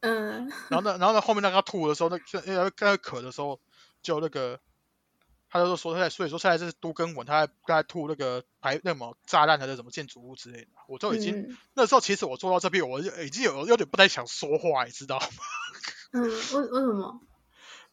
[0.00, 3.60] 嗯 然后呢，然后呢，后面那个吐的时候，那那那个咳的时候，
[4.02, 4.60] 就那个，
[5.50, 15.26] 他就说他在，所以说现在是都根文，他在他在吐那个排那什么炸弹还是什么建筑物之类的，我就已经、嗯那时候其实我坐到这边，我就已经有有点不太想说话，你知道吗？
[16.12, 17.20] 嗯，为为什么？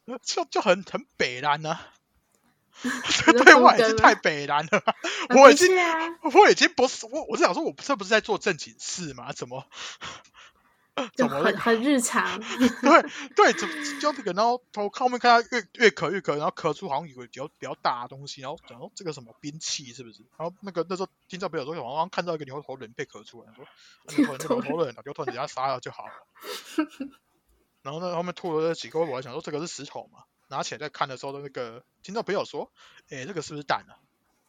[0.24, 1.78] 就就很很北南呢、
[2.82, 2.90] 你
[3.26, 4.96] 这对都根吗外已经太北蓝了，啊
[5.36, 5.68] 我已经
[6.34, 9.34] 我已经不是我，我是想说，我这不是在做正经事吗？
[9.34, 9.66] 怎么
[11.16, 12.40] 就很很日常。
[12.82, 13.02] 对
[13.36, 13.68] 对，就
[14.00, 20.24] 就这个，然后头后面看他越越咳越咳，然后咳出好像有个比较比较大的东西，然后讲说这个什么兵器是不是？
[20.38, 23.64] 然后那个那时候听到朋友说，好像看到一个牛头人被咳出来，说
[24.06, 26.14] 啊牛头人牛头人啊，牛头人给他杀了就好了。
[27.84, 32.72] 然后呢，后面吐了几个，我还想说这个是石头嘛，拿起来再看的时候，那个听到朋友说，
[33.10, 33.96] 哎，这个是不是蛋啊？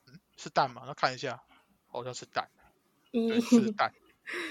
[0.07, 0.83] 嗯，是蛋吗？
[0.87, 1.43] 那看一下，
[1.87, 2.49] 好像是蛋。
[3.13, 3.93] 对，是，蛋，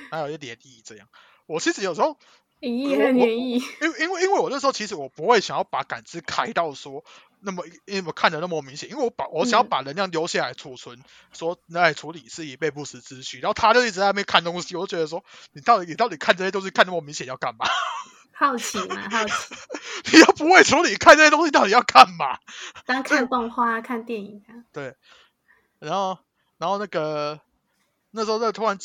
[0.09, 1.07] 还有一点意这样。
[1.47, 2.17] 我其实有时候
[2.61, 7.03] 咦，很演绎，因为因为因为我那时候其实我不会想要把感知开到说
[7.39, 10.99] 那么因为我看的那么明显，因为我把我想要嗯把能量留下来储存，
[11.33, 13.39] 说拿来处理是以备不时之需。
[13.39, 17.65] 然后他就一直在那边看东西，我就觉得说你到底你到底看这些东西看那么明显要干嘛？
[18.33, 19.55] 好奇嘛，好奇。
[20.13, 22.39] 你又不会处理，看这些东西到底要干嘛？
[22.85, 24.65] 当看动画、看电影啊，
[25.79, 26.17] 然后
[26.57, 27.39] 然后那个
[28.11, 28.77] 那时候那个突然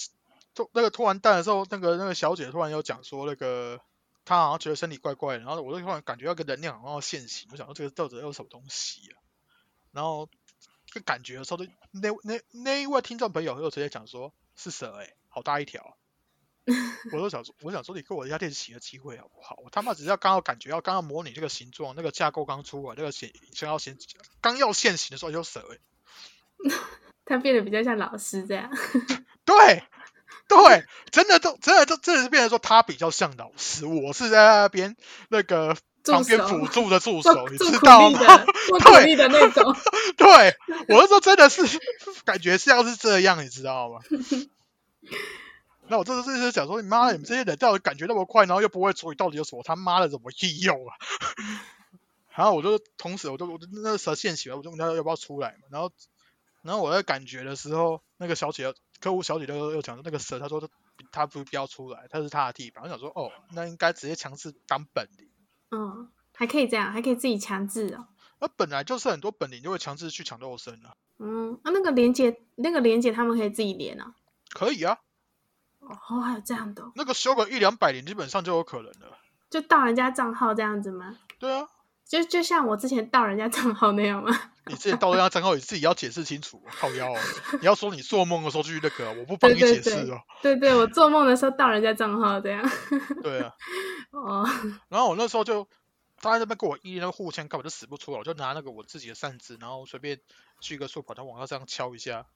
[0.54, 3.80] 突那个突然弹的时候，那个那个小姐突然有讲说那个
[4.24, 9.18] 她好像觉得身体怪怪的，然后我就突然感觉到个能量好像要现形，我想到这个到底有什么东西啊？
[9.92, 10.28] 然后
[10.86, 11.58] 这个感觉的时候，
[11.90, 15.92] 那那那一位听众朋友又直接讲说是蛇哎、好大一条啊、
[17.12, 19.58] 我都想说，我想说，你给我一下练习的机会好不好？
[19.64, 23.96] 我他妈只是要刚好感觉要刚刚模拟这个形状，那个架构刚出来，那个显想要现
[24.40, 25.78] 刚要现形的时候就蛇哎、
[27.24, 28.70] 他变得比较像老师这样。
[29.44, 29.84] 对，
[30.54, 34.96] 对，真的都真的都真的是变成说他比较像老师，我是在那边
[35.28, 38.18] 那个旁边手辅助的助做手，你知道吗？
[38.84, 39.76] 对的，那种。
[40.16, 40.56] 对，
[40.88, 41.62] 我那时候真的是
[42.24, 44.00] 感觉像是这样，你知道吗？
[45.88, 50.94] 那我这次就是想说，你妈的，你们这些人到底感觉那么快，然后又不会处理，到底有什么他妈的怎么利用啊？
[52.34, 55.68] 然后我就同时，我就我就那个蛇现起来，我就问他要不要出来嘛。
[55.70, 55.92] 然后，
[56.62, 60.70] 然后我在感觉的时候，那个小姐客户小姐就又讲说，那个蛇，她说
[61.10, 62.84] 她不不要出来，她是她的地盘。
[62.84, 65.28] 我想说，哦，那应该直接强制当本领。
[65.72, 68.06] 嗯，还可以这样，还可以自己强制哦。
[68.38, 74.14] 那本来就是很多本领就会强制去抢肉身啊，嗯，啊，那个连接，那个连接他们可以自己连啊。
[74.50, 74.98] 可以啊，
[75.80, 79.18] 哦，还有这样的哦，那个修个一两百年基本上就有可能了。
[79.50, 81.18] 就盗人家账号这样子吗？
[81.38, 81.68] 对啊，
[82.08, 84.30] 就就像我之前盗人家账号那样吗？
[84.66, 87.18] 你自己盗人家账号，你自己要解释清楚，靠腰、哦。
[87.60, 90.20] 你要说你做梦的时候去那个，我不帮你解释哦。
[90.40, 92.62] 对对，我做梦的时候盗人家账号这样。
[93.22, 93.52] 对啊，
[94.12, 94.46] 哦，
[94.88, 95.66] 然后我那时候就
[96.20, 100.20] 他在那边跟我一那个互相根本就死不出来，我就拿那个我自己的扇子，然后随便
[100.60, 102.26] 锯个树，把它往他这样敲一下，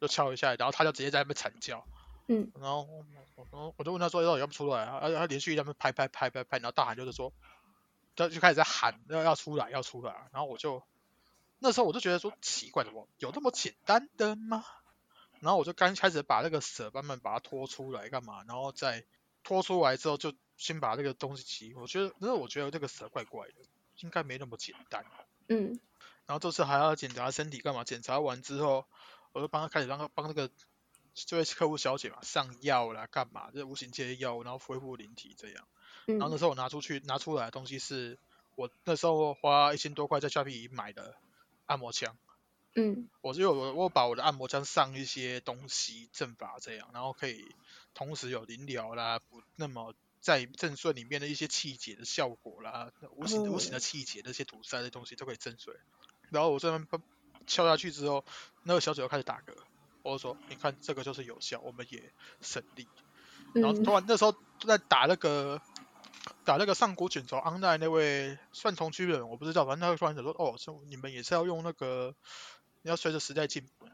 [0.00, 1.82] 就敲一下，然后他就直接在那边惨叫。
[2.26, 4.98] 嗯，然后我我我就问他说要不出来啊？
[5.00, 7.32] 他他连续在那边拍拍拍拍拍，然后大喊就是说，
[8.18, 10.82] 他就开始在喊要要出来要出来，然后我就
[11.58, 14.64] 那时候我就觉得说奇怪，怎么有那么简单的吗？
[15.40, 19.04] 然后我就刚开始把那个蛇慢慢把它拖出来干嘛，然后再
[19.44, 23.54] 拖出来之后就先把这个东西骑，我觉得，因为我觉得这个蛇怪怪的，
[24.00, 25.06] 应该没那么简单。
[25.46, 25.78] 嗯，
[26.26, 27.84] 然后这次还要检查身体干嘛？
[27.84, 28.84] 检查完之后，
[29.30, 30.50] 我就帮他开始让他帮那个
[31.14, 33.50] 这位客户小姐嘛上药啦，干嘛？
[33.54, 35.68] 这无形界的药物，然后恢复灵体这样。
[36.14, 38.18] 然后那嗯，时候我拿出去拿出来的东西是
[38.54, 41.14] 我那时候花一千多块在虾皮买的
[41.66, 42.16] 按摩枪。
[42.74, 47.54] 嗯，我就有我我把我的按摩枪上一些东西阵法这样，然后可以
[47.94, 55.74] 同时有灵疗啦，不那么在正顺里面的一些气节的效果啦，无形的无形的气节那些堵塞的东西都可以震碎。
[56.30, 56.86] 然后我这边
[57.46, 58.24] 敲下去之后，
[58.62, 59.56] 那个小姐又开始打嗝，
[60.02, 62.86] 我就说你看这个就是有效，我们也省力。
[63.54, 65.60] 然后嗯突然那时候就在打那个
[66.48, 72.14] 打那个上古卷轴安奈那位算同居人，我不知道，反正他突然想说，哦，是你们也是要用那个，
[72.80, 73.86] 你要随着时代进步，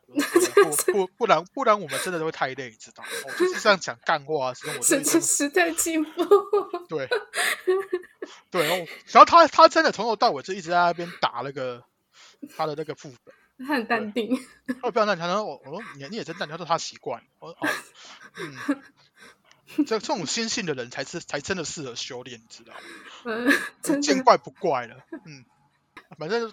[0.87, 3.11] 不不不然不然我们真的会太累，你知道吗？
[3.27, 6.25] 我就是这样讲干话的时候，我就是会真的是时代进步。
[6.88, 7.09] 对
[8.53, 11.83] 对，然后然后他他真的从头到尾就一直在那边打那个
[12.57, 13.35] 他的那个副本。
[13.67, 14.37] 他很淡定。
[14.81, 17.21] 哦，不要那，他说我我说你你也真淡定，他说他习惯。
[17.40, 17.69] 我说哦，
[18.37, 18.57] 嗯，
[19.87, 22.80] 这这种心性的人才是才真的适合修炼，你知道吗？
[23.82, 25.04] 嗯，见怪不怪了。
[25.24, 25.44] 嗯，
[26.18, 26.52] 反正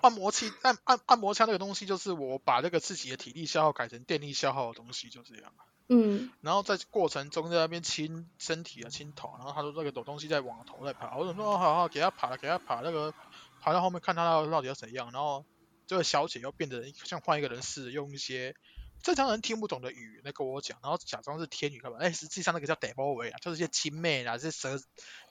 [0.00, 5.52] 按摩器按按按摩枪那个东西，就是我把那个自己的体力消耗改成电力消耗的东西，就这样。
[5.86, 13.12] 嗯然后在过程中在那边亲身体啊亲头，然后他说那个有东西在往头在爬，我说哦好好给他爬了给他爬那个
[13.60, 15.44] 爬到后面看他到底要怎样，然后
[15.86, 18.56] 这个小姐又变得像换一个人似的，用一些
[19.04, 21.98] 正常人听不懂的语言来跟我讲，然后假装是天语干嘛？
[22.00, 24.82] 哎，实际上那个叫 d e v o 啊，就是一些亲妹啊，这些蛇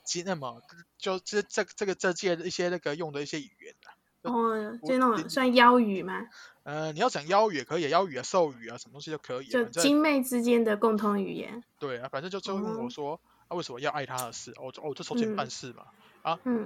[0.05, 0.62] 精那么
[0.99, 3.89] 就这这这个这届的一些那个用的一些语言啊。
[4.21, 6.27] 哦，我就那你种算妖语吗？
[6.62, 9.51] 呃，你要讲妖语也可以，妖语啊、兽语啊，什么东西都可以啊。
[9.51, 11.63] 就精妹之间的共同语言。
[11.79, 14.51] 对啊，反正就就问我哦说，啊，为什么要爱他的事？
[14.51, 15.88] 哦，我就哦，我就筹钱办嗯事嘛。
[15.89, 16.03] 嗯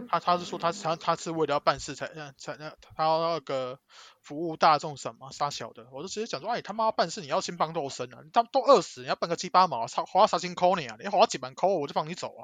[0.08, 3.80] 他他是说他他他是为了要办事才那才那他要那个
[4.22, 12.41] 服务大众什么杀小的，我就直接讲说，哎，他妈办事你要先帮肉身啊，你他都饿死，你要办个鸡巴毛，花花啥钱抠你啊，你花几万抠我就放你走啊。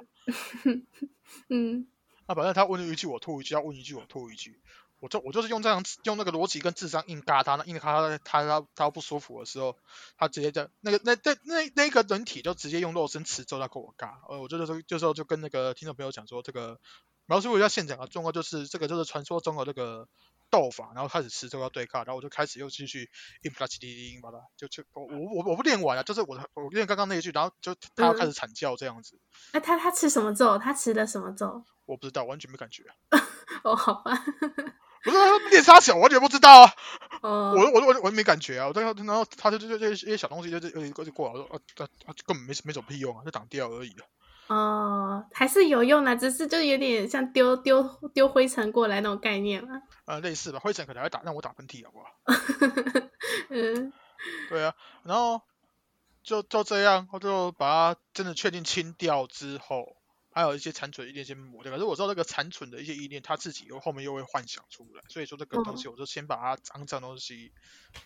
[1.49, 1.88] 嗯。
[2.26, 4.62] 啊反正他问一句我吐一句，他问一句我吐一句，
[5.04, 9.78] 我就我就是用这样用那个逻辑跟智商硬嘎他，那硬嘎他，他他他不舒服的时候，
[10.18, 16.80] 他直接在那个那那那那个人体就直接用肉身持咒在跟我嘎，呃，我就说就时候就跟那个听众朋友讲说，这个
[17.26, 20.08] 描述一下现场的状况，就是这个就是传说中的这个
[20.50, 23.10] 斗法，然后开始持咒要对抗，然后我就开始又继续
[23.42, 29.20] 硬把它叽哩哩把它就就我我我不练完了，就是我我练刚刚那一句，然后就他要开始惨叫这样子。
[29.52, 30.58] 那他他吃什么咒？
[30.58, 31.66] 他吃的什么咒？
[31.86, 32.86] 我不知道，完全没感觉。
[33.63, 34.24] 哦，好吧。
[35.04, 35.18] 不是
[35.50, 36.74] 练杀小，完全不知道啊。
[37.22, 37.54] 哦。
[37.56, 38.68] 我我我我没感觉啊。
[38.68, 44.06] 我然后然后他就就就一些小东西就就就过来，我说啊啊啊，根本没没什么屁用啊，就挡掉而已啊。
[44.48, 47.82] 哦，还是有用的，只是就有点像丢丢
[48.13, 49.82] 丢灰尘过来那种概念嘛。
[50.06, 52.10] 啊，类似吧，灰尘可能会打让我打喷嚏，好不好？
[53.50, 53.94] 嗯，
[54.50, 55.42] 对啊，然后
[56.24, 59.96] 就就这样，我就把它真的确定清掉之后，
[60.34, 61.72] 还有一些残存意念先抹掉。
[61.72, 67.52] 可是我知道那个残存的一些意念，他自己又后面又会幻想出来，所以说这个东西我就先把它脏脏东西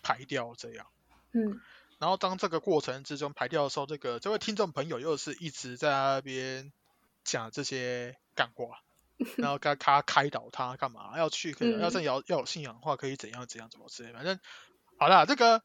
[0.04, 0.88] 排掉，这样。
[1.32, 1.62] 嗯。
[2.00, 6.72] 然后当这个过程之中排掉的时候，这个这位听众朋友又是一直在那边
[7.24, 8.84] 讲这些干话，
[9.38, 14.14] 然后跟他开导他干嘛要去，可能要真要要有信仰的话，可以怎样怎样怎么之类。
[14.14, 14.40] 反正
[15.00, 15.64] 好了，这个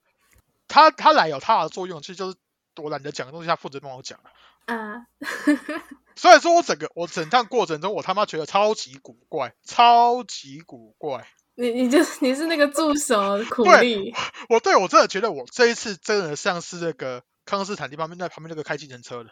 [0.69, 2.39] 他他来有他的作用，其实就是
[2.77, 4.19] 我懒得讲的东西，他负责帮我讲
[4.65, 5.07] 啊。
[6.17, 11.29] 所以说我整个我整趟过程中，我他妈觉得超级古怪，超级古怪。
[11.55, 14.15] 你你就是你是那个助手苦力，
[14.49, 19.31] 我对我真的觉得我这一次真的像是那个康斯坦丁旁边那旁边那个开计程车的，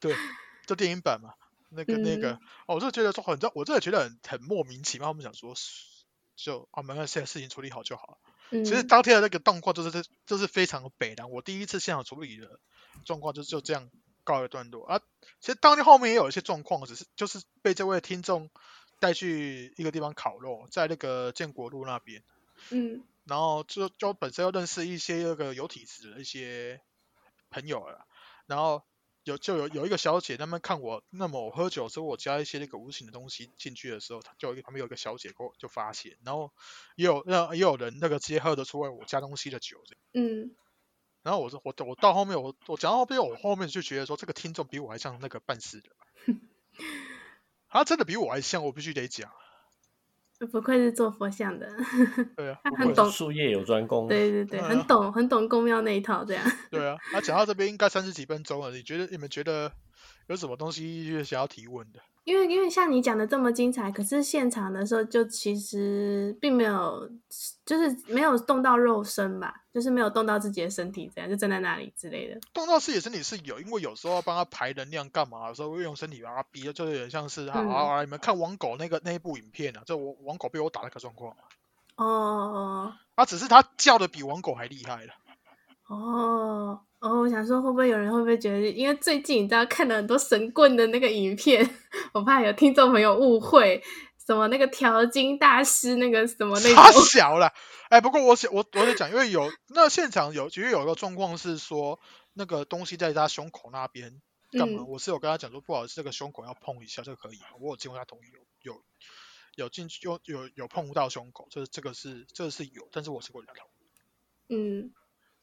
[0.00, 0.16] 对，
[0.66, 1.34] 就电影版嘛，
[1.68, 5.08] 那个那个，哦，我就觉得说很，我真的觉得很很莫名其妙。
[5.08, 5.54] 我们想说，
[6.34, 8.18] 就啊，没关系，事情处理好就好了。
[8.64, 11.30] 其实当天的那个状况就是这就是非常的北凉。
[11.30, 12.58] 我第一次现场处理的
[13.04, 13.90] 状况就就这样
[14.24, 15.00] 告一段落啊。
[15.40, 18.50] 其实当天后面也有一些状况，只是就是被这位听众。
[19.00, 22.22] 带去一个地方烤肉，在那个建国路那边，
[22.70, 26.80] 嗯，然后就就本身又认识一些那个有体质的一些
[27.50, 28.06] 朋友了，
[28.46, 28.84] 然后
[29.24, 36.52] 有就有有一个小姐，他们看我，那么我喝酒之后，我加一些那个无形的东西进去的时候，就旁边有一个小姐过就发现，然后
[36.94, 39.82] 也有那也有人那个直接喝得出来我加东西的酒，
[40.12, 40.54] 嗯，
[41.22, 45.88] 然后我我我到后面我我讲到后面，我后面就觉得说这个听众比我还像那个办事的。
[47.68, 49.30] 他真的比我还像，我必须得讲。
[50.50, 51.68] 不愧是做佛像的，
[52.36, 56.44] 对啊， 他很懂术业有专攻，对对对，很懂很懂公庙那一套这样。
[56.68, 59.72] 对啊，他讲到这边应该三十几分钟了，你觉得你们觉得
[60.26, 62.00] 有什么东西想要提问的？
[62.24, 67.10] 因为因为像你讲的这么精彩，可是现场的时候就其实并没有，
[67.66, 72.40] 就是没有动到肉身吧，就是没有动到自己的身体，这样就站在那里之类的。
[72.52, 81.36] 动到自己的身体是有，因为有时候要帮他排能量干嘛的时候，会用身体把他逼，就有点像是啊啊，你们看王狗那个那一部影片啊，就我网狗被我打那个状况。
[81.96, 82.94] 哦。
[83.16, 85.12] 啊只是他叫的比王狗还厉害了。
[85.88, 86.80] 哦。
[87.02, 91.68] 哦，我想说，会不会有人会不会觉得，因为最近你知道看了很多神棍的那个影片，
[92.14, 93.82] 我怕有听众朋友误会，
[94.24, 97.52] 什么那个调经大师那个什么那太小了。
[97.88, 101.98] 哎，不过我想我我在讲，因为有那现场有，其实有一个状况是说，
[102.34, 104.84] 那个东西在他胸口那边干嘛？
[104.86, 107.46] 我是有跟他讲说，不好意思，这个胸口要碰一下，这个可以吗？
[107.60, 108.30] 我有经过他同意，
[108.62, 108.82] 有有
[109.56, 114.54] 有进去，有有有碰到胸口，这这个是这个是有，但是我是过他同意。
[114.54, 114.92] 嗯，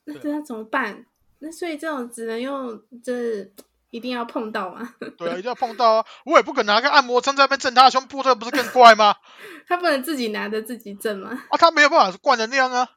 [0.05, 1.05] 那这要怎么办？
[1.39, 3.53] 那所以这种只能用，就是
[3.91, 4.93] 一定要碰到吗？
[5.17, 6.05] 对啊，一定要碰到啊！
[6.25, 9.15] 我也不可能拿个按摩针在那边震他的胸部，这不是更怪吗？
[9.67, 11.31] 他不能自己拿着自己震吗？
[11.49, 12.89] 啊，他没有办法灌能量啊！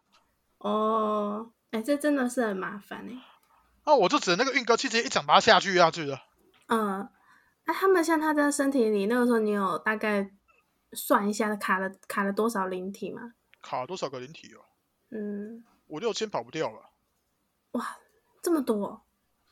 [0.59, 3.13] 哦，哎，这真的是很麻烦哎。
[3.85, 6.23] 那我就只能那个运哥气直接一掌把他下去下去了。
[6.69, 7.09] 嗯，
[7.67, 10.31] 那他们像他在身体里，那个时候你有大概
[10.93, 13.35] 算一下卡了卡了多少灵体吗？
[13.63, 14.63] 卡了多少个灵体哦？
[15.11, 16.91] 嗯，五六千跑不掉了。
[17.73, 17.97] 哇！
[18.43, 19.01] 这么多，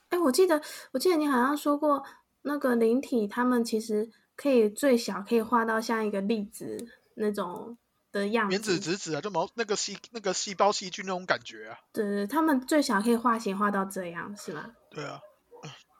[0.08, 2.04] 哎，我记得，我记得你好像说过，
[2.42, 6.76] 那个灵体他们其实可以最小可以画到像一个粒子
[7.14, 7.78] 那种
[8.10, 11.78] 的样子，原子质子啊，就毛那个细那个细胞细菌那种感觉啊。
[11.92, 14.72] 对对，他们最小可以化形化到这样，是吗？
[14.90, 15.20] 对啊。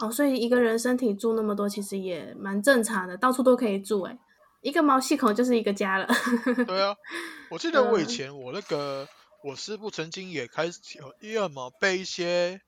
[0.00, 4.18] 哦，所以一个人身体住那么多，其实也蛮正常的，到处都可以住，哎，
[4.62, 6.09] 一个毛细孔就是一个家了。
[6.66, 6.96] 对啊，
[7.50, 9.07] 我记得我以前我那个
[9.44, 12.61] 我师傅曾经也开始有因为嘛被一些。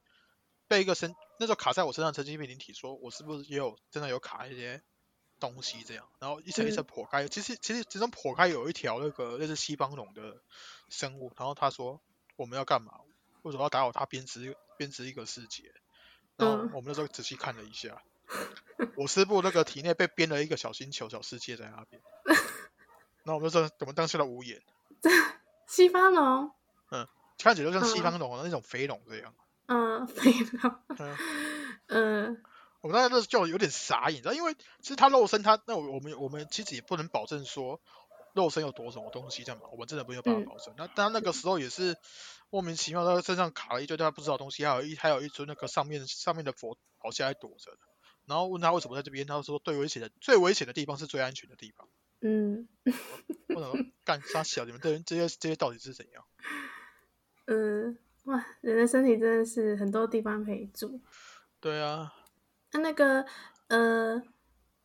[0.73, 4.83] 被一个身那时候卡在我身上，曾经被灵体说，我是不是也有真的有卡一些
[5.39, 10.41] 东西这样，然后一层一层破开，其实其实其中破开有一条那个那是西方龙的
[10.89, 12.01] 生物，然后他说
[12.37, 13.01] 我们要干嘛？
[13.43, 15.75] 为什么要打扰他编织编织一个世界？
[16.37, 18.03] 然后我们那时候仔细看了一下，
[18.97, 22.01] 我师傅那个体内被编了一个小星球小世界在那边。
[23.25, 24.63] 那我们就说我们当下的无言，
[25.69, 26.51] 西方龙，
[26.89, 27.07] 嗯
[27.37, 29.35] 看起来就像西方龙的那种肥龙这样。
[29.73, 31.17] 嗯，肥龙，嗯，
[31.87, 32.45] 嗯
[32.83, 37.81] 我们当时那就有点傻眼，你知道，因为其实他肉身他那我我们我们其实也不能保证说
[38.35, 40.75] 肉身有多什么东西这样嘛，我们真的没有办法嗯保证。
[40.77, 41.97] 那但那个时候也是
[42.51, 47.79] 莫名其妙，他身上卡了一堆他不知道东西，还有一还有一尊那个上面上面的佛跑下来躲着的。
[48.27, 51.89] 然后问他为什么在这边，他说最危险的最危险的地方是最安全的地方。
[52.21, 52.69] 嗯
[53.49, 56.25] 我想说干啥小，你们这人这些这些到底是怎样？
[57.47, 61.01] 嗯，哇，人的身体真的是很多地方可以住。
[61.61, 62.13] 对啊，
[62.73, 63.25] 那那个
[63.69, 64.23] 呃，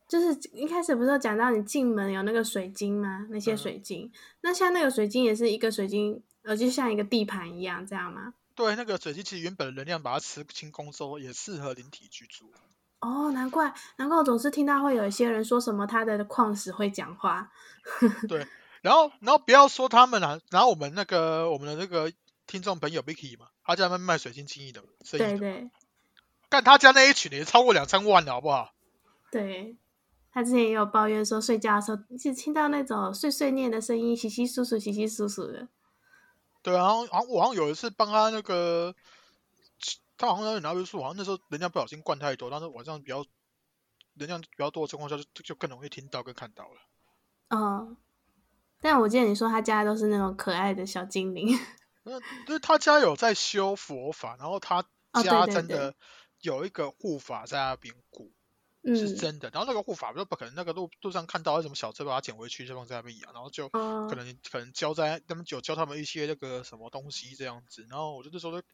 [0.07, 3.27] 就是一开始不是讲到你进门有那个水晶吗？
[3.29, 4.11] 那些嗯水晶，
[4.41, 8.33] 那像那个水晶也是一个水晶，呃，就像一个地盘一样，这样吗？
[8.55, 12.51] 对，那个水晶其实原本的能量把它吃清空之后，也适合灵体居住。
[13.01, 17.51] 哦，难怪难怪我总是听到会有一些人说什么他的矿石会讲话。
[18.27, 18.47] 对
[18.81, 22.11] 然后，然后不要说他们啦，然后我们那个我们的那个
[22.47, 25.71] 听众朋友 Vicky 嘛，他在那边卖水晶精益的生意的，对对
[26.49, 28.73] 干他家那一群也超过两三万了，好不好？
[29.29, 29.75] 对，
[30.31, 35.67] 他之前也有抱怨说睡觉的时候一直听到那种碎碎念的声音，稀稀疏疏、稀稀疏疏的。
[36.63, 38.95] 对啊，好像我好像有一次帮他那个，
[40.17, 43.25] 他好像有拿杯数，好像那时候人家不小心灌太多，但是晚上比较
[44.13, 46.81] 人量比较多的情况下就，就就更容易听到跟看到了。
[47.49, 47.97] 嗯，
[48.81, 51.57] 但我记得你说他家都是那种可爱的小精灵。
[52.07, 54.83] 那就是他家有在修佛法，然后他
[55.21, 55.95] 家真的
[56.39, 58.31] 有一个护法在那边顾。
[58.83, 59.49] 是嗯，真的。
[59.49, 67.85] 然后那个护法就不可能那个路路上看到什么小车把它捡回去就放在那边养，然后就哦可，能可能教在他们有教他们一些那个什么东西这样子。
[67.89, 68.65] 然后我就那时候就，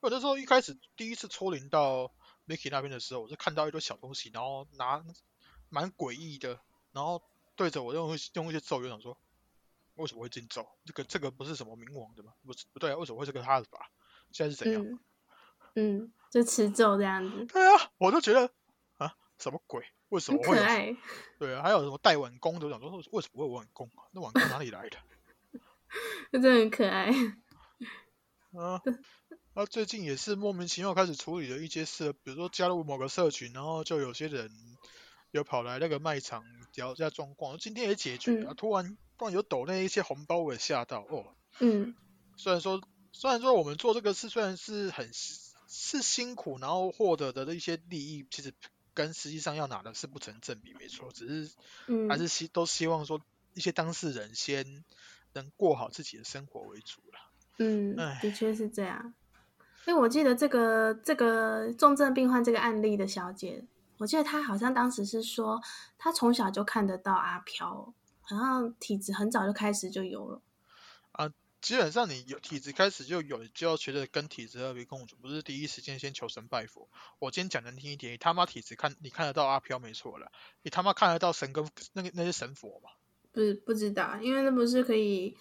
[0.00, 2.12] 我那时候一开始第一次抽灵到
[2.48, 5.04] Mickey 那边的时候，我就看到一堆小东西，然后拿
[5.68, 6.58] 蛮诡异的，
[6.90, 7.22] 然后
[7.54, 9.16] 对着我用用一些咒语想说。
[10.00, 10.66] 为什么会禁咒？
[10.84, 12.32] 这个这个不是什么冥王的吗？
[12.44, 13.90] 不是不对啊，为什么会是个他的法？
[14.32, 14.82] 现在是怎样？
[14.84, 15.00] 嗯
[15.76, 18.50] 嗯，就持咒这样子，对啊，我就觉得
[18.96, 19.84] 啊，什么鬼？
[20.08, 20.62] 为什很么会有？
[20.62, 20.96] 可爱。
[21.38, 24.02] 对啊，还有什么带碗弓的，我想说为什么会有碗弓啊？
[24.10, 24.96] 那碗弓哪里来的？
[26.32, 27.10] 就 真的很可爱。
[28.52, 28.82] 啊，
[29.54, 34.50] 他最近也是莫名其妙开始处理了一些事，比如说加入某个社群，然后就有些人
[35.30, 36.44] 有跑来那个卖场
[36.74, 41.26] 聊一下状况，今天也解决了，嗯突然突然有抖那一些红包，我也吓到哦。
[41.58, 41.94] 嗯
[42.38, 42.80] 虽然说
[43.12, 48.54] 虽然说我们做这个事虽然是很是辛苦，然后获得的一些利益，其实
[48.94, 51.54] 跟实际上要拿的是不成正比，没错，只是
[51.88, 53.20] 嗯，还是希都希望说
[53.52, 54.82] 一些当事人先
[55.34, 57.18] 能过好自己的生活为主了。
[57.58, 59.12] 嗯，的确是这样。
[59.86, 63.62] 因为我记得这个这个重症病患这个案例的小姐，
[63.98, 65.60] 我记得她好像当时是说，
[65.98, 67.92] 她从小就看得到阿飘，
[68.34, 70.42] 好像体质很早就开始就有了。
[71.12, 76.88] 啊基本上你有体质开始就有，就要学着跟体质和平共处，不是第一时间先求神拜佛。
[77.18, 82.88] 我今天讲难听一点，你他妈体质看你看得到阿飘没错了，你他妈看得到神跟那个那些神佛吗？
[83.30, 85.36] 不是不知道，因为那不是可以，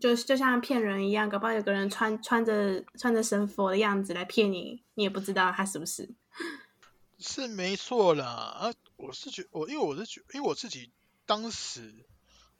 [0.00, 6.08] 就就像骗人一样，搞不好有个人穿穿着穿着神佛的样子来骗你，你也不知道他是不是。
[7.18, 10.92] 是没错啦，啊，我是觉我因为我是觉，因为我自己
[11.26, 12.06] 当时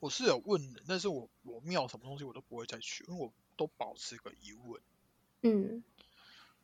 [0.05, 4.83] 我是有问人，但是我我庙什么东西我都不会再去，因为我都保持个疑问。
[5.41, 5.83] 嗯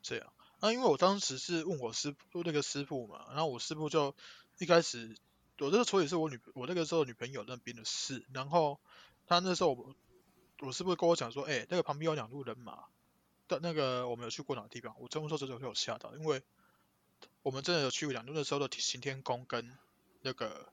[0.03, 0.31] 这样。
[0.61, 4.15] 那、因为我当时是问我师傅那个师傅嘛，然后我师傅就
[4.59, 5.17] 一开始
[5.59, 8.79] 我这个处理是我女我那个时候女朋友那边的事，然后
[9.27, 9.97] 他那时候我
[10.59, 12.85] 我师傅跟我讲说，哎、那个旁边有两路人马
[13.47, 14.95] 但那个我们有去过哪个地方？
[15.01, 16.43] 我这么说真的会有吓到，因为
[17.41, 19.79] 我们真的有去过两路那时候的行天宫跟
[20.21, 20.71] 那个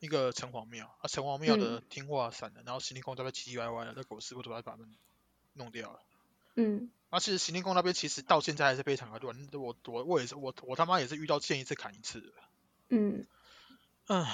[0.00, 4.88] 一个城隍庙啊，城隍庙的听话散了，然后行天宫这边唧唧歪歪的，那个我师傅都把它把他们
[5.52, 6.00] 弄掉了。
[6.56, 12.32] 嗯啊，其实行天宫那边其实到现在还是非常的乱，我我我也是我我他妈也是遇到见一次砍一次的。
[12.88, 13.26] 嗯，
[14.08, 14.26] 嗯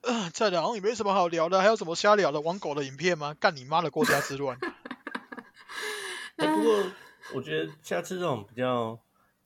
[0.00, 3.34] 嗯，再聊好像也没什么好聊的，还有什么瞎聊的玩狗的影片吗？
[3.38, 4.58] 干你妈的国家之乱！
[6.36, 6.90] 哎、不过
[7.34, 8.98] 我觉得下次这种比较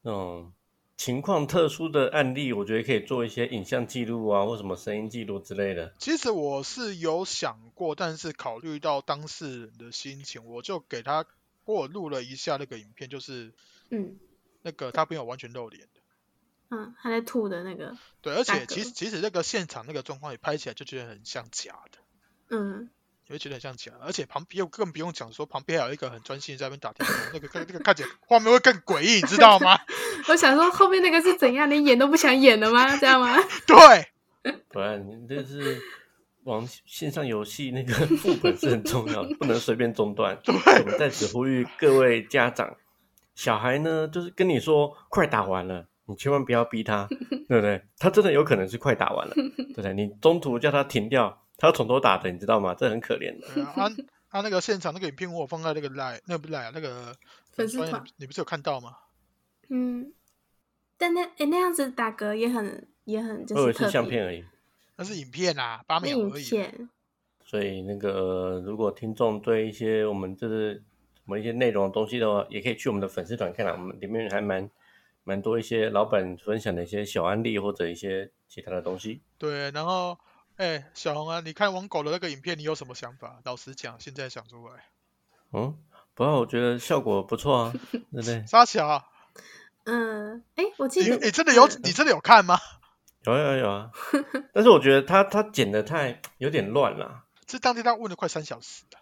[0.03, 0.53] 那种
[0.97, 5.95] 情况特殊的案例，我觉得可以做一些影像记录啊，或什么声音记录之类的。
[5.99, 11.29] 其实我是有想过，但是考虑到当事人的心情，我就给他给
[11.65, 13.53] 我录了一下那个影片，就是
[13.91, 14.19] 嗯
[14.63, 16.01] 那个他没有完全露脸的。
[16.71, 21.99] 嗯，他在吐的那个，对，而且其哥实其实那个现场那个状况也拍起来就觉得很像假的。
[22.49, 22.91] 嗯
[23.29, 29.77] 你会觉得很像假的，而且旁边又更不用讲说旁边还有一个很专心地在那边打电话，那个那个看起来画面会更诡异，你知道吗？
[30.29, 32.95] 我想说后面那个是怎样，连演都不想演了吗？
[32.99, 33.37] 这样吗？
[33.67, 35.81] 对，不然你这是
[36.45, 40.39] 玩线上游戏那个副本是很重要的，不能随便中断。
[40.45, 42.77] 对我们在此呼吁各位家长，
[43.35, 47.09] 小孩呢就是跟你说快打完了，你千万不要逼他，
[47.49, 47.83] 对不对？
[47.99, 49.93] 他真的有可能是快打完了，对不对？
[49.95, 52.75] 你中途叫他停掉，他要从头打的，你知道吗？
[52.75, 53.65] 这很可怜的。
[53.75, 53.91] 他
[54.29, 57.17] 他那个现场那个影片我放在那个 line，那个不是 line 啊那个
[57.53, 58.97] 粉丝团你你不是有看到吗？
[59.69, 60.13] 嗯，
[60.99, 64.45] 但那诶那样子打嗝也很也很就是是特相片而已。
[64.97, 66.45] 那是影片啊，八秒而已。
[66.45, 66.89] 片，
[67.45, 70.83] 所以那个如果听众对一些我们就是
[71.27, 74.71] 我们一些内容的东西的话，也可以去我们的粉丝团看啦，我们里面还蛮
[75.25, 79.21] 蛮多一些老板分享的一些小案例或者一些其他的东西。
[79.37, 80.19] 对，然后
[80.57, 83.41] 哎，小红啊，你看王狗的那个影片，你有什么想法？
[83.45, 84.85] 老实讲，现在想出来。
[85.53, 85.77] 嗯，
[86.15, 88.45] 不过我觉得效果不错啊，对不对？
[88.49, 89.05] 沙小啊，
[89.85, 92.59] 嗯，诶，我记得你真的有嗯你真的有看吗？
[93.25, 93.91] 有啊有啊有啊，
[94.55, 99.01] 但是我觉得他他剪的太有点乱了，这当天他问了快三小时了。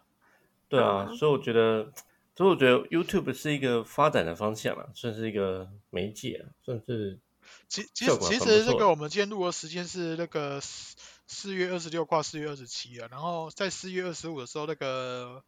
[0.68, 1.92] 对啊，嗯所以我觉得，
[2.34, 7.20] 所以我觉得 YouTube 是一个发展的方向啊，算是一个媒介啊，算是
[7.68, 8.88] 其其实其实这个。
[8.88, 10.96] 我们今天录的时间是那个四
[11.26, 15.42] 四月二十六跨四月二十七啊，然后在四月二十五的时候，那个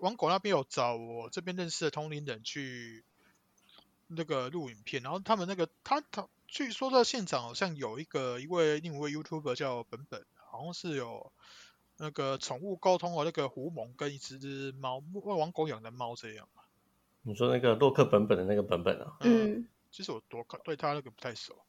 [0.00, 3.04] 王狗那边有找我这边认识的同龄人去
[4.06, 11.32] 那个录影片，然后他们那个他他据说在现场好像有一个一位另一位 YouTuber 叫本本，好像是有
[11.96, 16.48] 那个宠物沟通的那个狐獴跟一只猫，网狗养的猫这样。
[17.22, 21.64] 你说那个洛克本本的那个本本啊，嗯，其实我多看对他那个不太熟，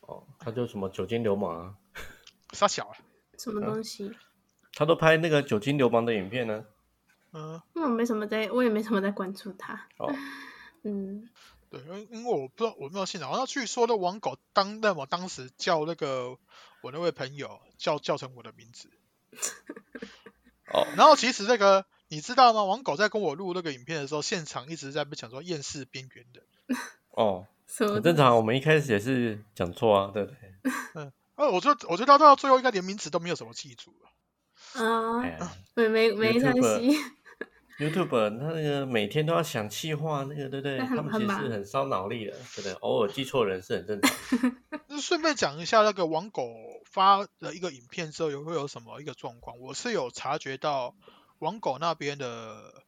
[0.00, 1.74] 哦，他就什么酒精流氓啊，
[2.52, 2.96] 傻小啊，
[3.38, 4.10] 什么东西？
[4.72, 6.66] 他都拍那个酒精流氓的影片呢。
[7.32, 7.60] 嗯。
[7.74, 9.88] 因为我没什么在，我也没什么在关注他。
[9.98, 10.14] 哦，
[10.84, 11.28] 嗯，
[11.70, 16.38] 对，因为因为我不知道我没有现场，然后据说的王狗当那我当时叫那个
[16.82, 18.90] 我那位朋友叫叫成我的名字，
[20.72, 22.64] 哦，然后其实那个你知道吗？
[22.64, 26.46] 王狗在跟我录那个影片的时候，现场一直在被讲说厌世边缘人。
[27.10, 31.12] 哦，很正常，我们一开始也是讲错啊，对不对？
[31.36, 34.10] 呃，我觉得我觉得到最后应该连名字都没有什么记住了。
[34.82, 35.22] 啊
[35.74, 36.96] 没没没关系。
[37.78, 40.78] YouTube 他那个每天都要想气话，那个对不对？
[40.78, 42.72] 他们其实很烧脑力的，对不对？
[42.80, 44.56] 偶尔记错人是很正常。
[44.88, 46.48] 那顺便讲一下那个网狗
[46.90, 49.58] 发了一个影片之后，有会有什么一个状况？
[49.60, 50.94] 我是有察觉到
[51.40, 52.82] 网狗那边的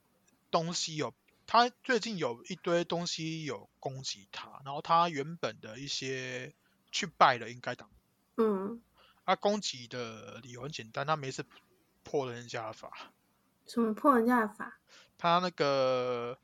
[0.50, 1.12] 东西有，
[1.46, 6.52] 他最近有一堆东西有攻击他，然后他原本的一些
[6.92, 7.88] 去拜了应该挡，
[8.36, 8.82] 嗯，
[9.24, 11.42] 他攻击的理由很简单，他没事
[12.04, 12.92] 破了人家的法，
[13.66, 14.78] 什么破人家的法？
[15.16, 16.38] 他那个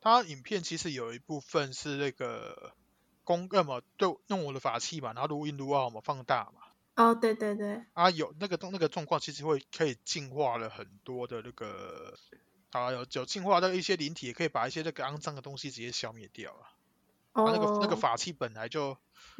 [0.00, 2.74] 他影片其实有一部分是那个
[3.22, 6.62] 攻要么就用我的法器嘛，然后录音录 out 嘛放大嘛。
[6.96, 12.18] 哦，对对对，啊，有那个动那个状况，其实会可以净化了很多的那个
[12.72, 16.79] 啊，有有净化到一些灵体，也可以把一些那个肮脏的东西直接消灭掉啊。
[17.32, 18.96] 哦，啊、那个那个法器本来就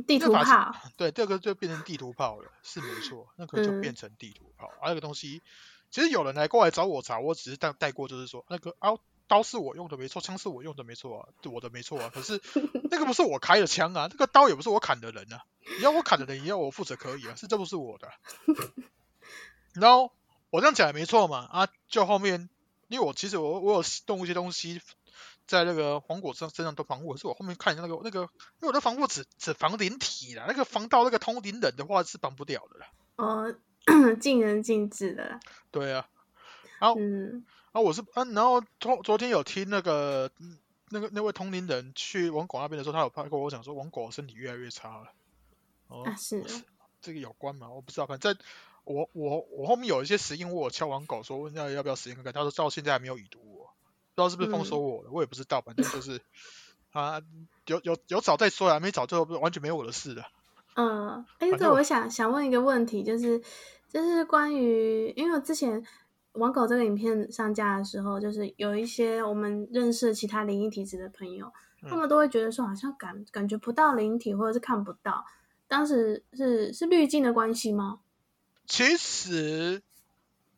[0.06, 4.66] 地图炮，对这个就变成地图炮了，是没错，那个就嗯变成地图炮。
[4.66, 5.42] 啊，那个东西
[5.90, 8.90] 其实有人来过来找我查，我只是带带过，就是说那个啊。
[9.30, 12.10] 刀是我用的没错，枪是我用的没错啊，我的没错啊。
[12.12, 12.42] 可是
[12.90, 15.44] 那个不是我开的枪啊，那个刀也不是我砍的人啊。
[15.78, 18.14] 你要我砍的人，也要我负责可以啊，是这不是我的啊、
[19.72, 20.10] 然后
[20.50, 22.50] 我这样讲也没错嘛，啊，就后面
[22.88, 24.82] 因为我其实我我有动一些东西
[25.50, 32.86] 在那个黄果身身上都防护，可是我后面看一下那个那个，因为我的防护只只防灵体啦，那个防到那个通灵人的话是防不了的啦。
[33.16, 33.56] 哦，
[34.20, 35.40] 尽人尽智的啦。
[35.72, 36.08] 对啊，
[36.78, 40.56] 然后嗯，啊我是啊，然后昨昨天有听那个嗯
[40.88, 45.12] 那个那位通灵人去王狗那边的时候，他有拍过我讲说王狗身体越来越差了。
[45.88, 46.48] 哦，啊是不
[47.02, 47.68] 这个有关吗？
[47.70, 48.38] 我不知道，反正
[48.84, 53.69] 我我我后面有一些实验，我有敲完狗说问要要不要实验看看，他说到现在还没有已读我，
[54.14, 56.20] 不知道是不是封锁我了，我也不知道，反正就是
[56.92, 57.20] 啊
[57.66, 60.24] 有有有找再说啊，没找就完全没有我的事了。
[60.74, 63.40] 嗯，哎，对，反正我我想想问一个问题，就是
[63.88, 65.84] 就是关于，因为我之前
[66.32, 71.52] 网狗这个影片上架的时候，就是有一些我们认识其他灵异体质的朋友，
[71.82, 75.24] 他嗯们都会觉得说好像感感觉不到灵体，或者是看不到。
[75.66, 78.00] 当时是是滤镜的关系吗？
[78.66, 79.82] 其实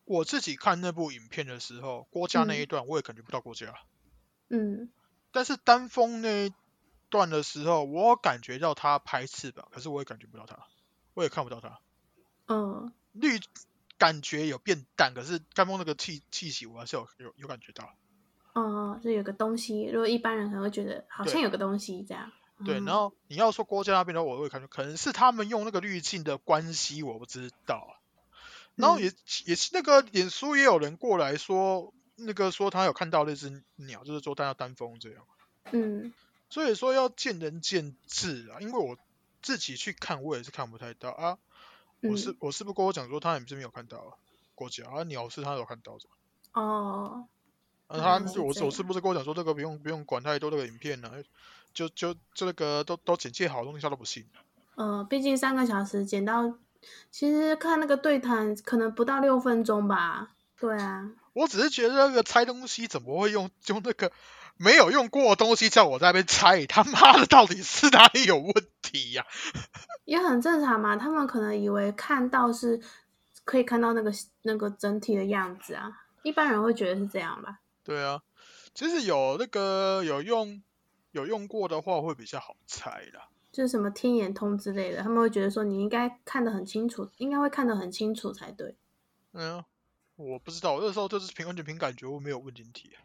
[0.05, 3.75] 我自己看那部影片的时候，郭嘉那一嗯段我也感觉不到郭嘉，
[4.49, 4.91] 嗯，
[5.31, 6.55] 但是丹峰那一
[7.09, 10.59] 段的时候，我感觉到他拍翅膀，可是我也感觉不到他，
[11.15, 11.81] 我也看不到他。
[12.49, 13.39] 嗯，绿
[13.97, 17.95] 感觉有变淡，可是丹峰那个气气息我还是有有有感觉到。
[18.55, 22.31] 哦，是有个东西，如果一般人可能会觉得好像有个东西这样。
[22.65, 27.97] 对，嗯然后你要说郭嘉那边的话，我会感觉可能是他们用那个滤镜的关系，我不知道。
[28.77, 29.13] 然后嗯也
[29.47, 35.25] 也是那个脸书也有人过来说，那个说他有看到那只鸟，就是说他要单峰这样。
[35.73, 36.13] 嗯
[36.49, 38.99] 所以说要见仁见智啊，因为我
[39.41, 41.39] 自己去看，我也是看不太到啊。
[42.01, 44.11] 我是嗯我是不跟我讲说他也是没有看到啊，
[44.55, 46.05] 国家啊鸟是他有看到的，
[46.53, 47.27] 哦，
[47.87, 51.11] 啊他我我是不是跟我讲说这个不用不用管太多这个影片呢、
[51.73, 54.27] 就就就那个都都简介好的东西他都不信。
[54.75, 56.59] 呃，毕竟三个小时剪到，
[57.11, 60.31] 其实看那个对谈可能不到六分钟吧。
[60.59, 64.13] 对啊，我只是觉得那个拆东西怎么会用用那个
[64.57, 66.67] 没有用过的东西叫我在那边拆？
[66.67, 69.27] 他妈的，到底是哪里有问题呀、
[70.05, 70.97] 也很正常嘛。
[70.97, 72.81] 他们可能以为看到是
[73.45, 74.13] 可以看到那个
[74.43, 75.91] 那个整体的样子啊，
[76.23, 77.59] 一般人会觉得是这样吧。
[77.83, 78.21] 对啊，
[78.73, 80.63] 其实有那个有用
[81.11, 83.27] 有用过的话会比较好猜啦。
[83.53, 88.75] 就是什么天眼通之类的，他们会觉得说你应该看得很清楚，应该会看得很清楚才对。
[89.33, 89.63] 嗯，
[90.17, 92.97] 我不知道，我那时候就是凭完全凭感觉，我没有问进题。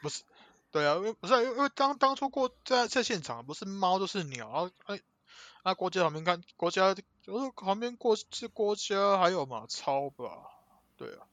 [0.00, 0.22] 不是，
[0.70, 5.00] 对啊，因为不是啊、因为因为当当初过在在现场，不是猫就是鸟，然后哎，
[5.64, 10.24] 那国家旁边看国家，就是旁边过是国家还有马超吧？
[10.96, 11.26] 对啊，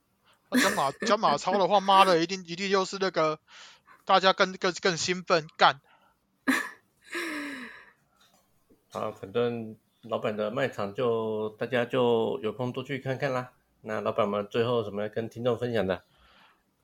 [0.49, 3.39] 那讲马讲马超的话，妈的，一定一定又是那个
[4.05, 5.79] 大家更更更兴奋干。
[8.95, 13.51] 啊，反正老板的卖场就大家就有空多去看看啦。
[13.81, 16.03] 那老板们最后有什么要跟听众分享的？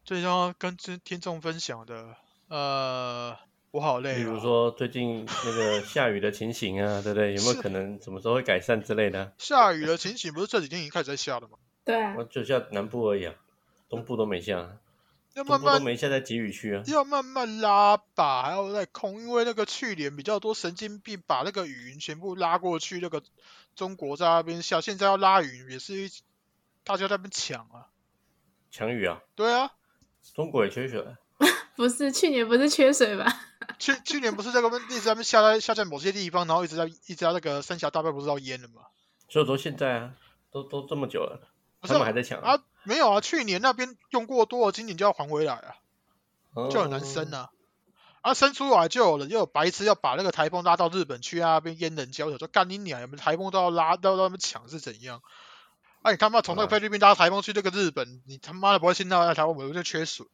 [0.03, 2.15] 最后跟听听众分享的，
[2.47, 3.37] 呃，
[3.71, 4.15] 我好累、啊。
[4.15, 7.35] 比如说最近那个 下雨的情形啊，对不对？
[7.35, 9.33] 有没有可能什么时候会改善之类的？
[9.37, 11.57] 下雨的情形，不是这几天已经开始在下了吗？
[11.85, 13.33] 对啊我就下南部而已啊，
[13.89, 14.77] 东部都没下啊，
[15.33, 16.83] 要东部都慢慢没下在集雨区啊。
[16.87, 23.23] 要慢慢拉吧，还要再空，因为那个去年比较多神经病把那个雨云全部拉过去，那个
[23.75, 26.09] 中国在那边下，现在要拉雨也是一
[26.83, 27.87] 大家在那边抢啊。
[28.69, 29.71] 抢雨啊，对啊，
[30.33, 31.17] 中国也缺水啊。
[31.75, 33.25] 不是去年不是缺水吧？
[33.79, 38.83] 去去年不是这个一直在那边下在下在某些地方，然后一直在一直在那个三峡大坝不是要淹了吗？
[39.27, 40.13] 所以说现在啊，
[40.51, 41.50] 都都这么久了，
[41.81, 45.75] 不是他们还在抢啊，没有啊，去年那边用过多了，今年就要还回来啊。
[46.53, 47.49] 哦就很难生啊。
[48.21, 52.23] 啊，生出来就有人，又有白痴要把那个台风拉到日本去啊，那边淹人家。
[52.25, 53.01] 我想说，干你娘！
[53.01, 55.21] 你们台风都要拉，都要让他们抢是怎样？
[56.03, 60.27] 啊，你他妈从那个啊菲律宾拉台风去那个日本，你他妈的不会先到来台湾，我们就缺水。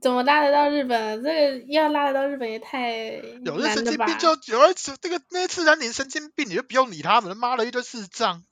[0.00, 1.22] 怎么拉得到日本？
[1.22, 3.74] 这个要拉得到日本也太有的难了吧？
[3.74, 8.42] 神经病就有的这个那些自然领神经病，你就不用理他们，他妈的一堆智障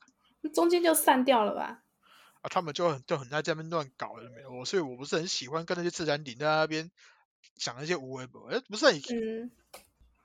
[0.55, 1.81] 中间就散掉了吧？
[2.45, 2.49] 啊！
[2.51, 4.53] 他们就很就很在这边乱搞了没有？
[4.53, 6.91] 我所以我不是很喜欢跟那些自然领在那边
[7.57, 9.51] 讲那些无为不，哎，不是很嗯，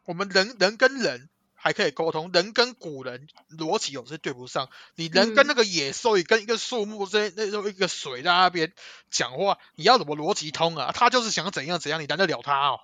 [0.03, 4.69] 我们人人跟人还可以沟通，人跟古人逻辑有时对不上。
[4.95, 8.73] 你人跟嗯那个野兽，你跟一个树木这那种一个水在那边
[9.09, 10.91] 讲话，你要怎么逻辑通啊？
[10.93, 12.81] 他就是想怎样怎样，你难得了他哦？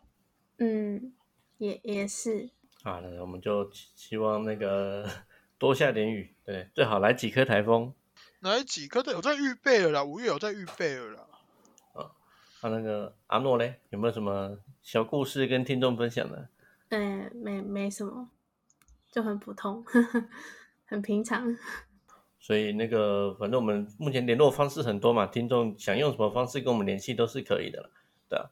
[0.59, 1.13] 嗯，
[1.57, 2.49] 也也是，
[2.83, 5.09] 好了，我们就希希望那个
[5.59, 7.93] 多下点雨，对，最好来几颗台风。
[8.45, 10.03] 哪几颗的有在预备了啦？
[10.03, 11.27] 五月有在预备了啦。
[12.61, 16.47] 啊，那个阿诺嘞，有没有什么小故事跟听众分享的？
[16.89, 18.29] 呃，没没什么，
[19.11, 19.83] 就很普通，
[20.85, 21.57] 很平常。
[22.39, 27.89] 所以那个，反正我们目前联络方式很多嘛，听众想用什么方式跟我们联系都是可以的了，
[28.29, 28.45] 对啊。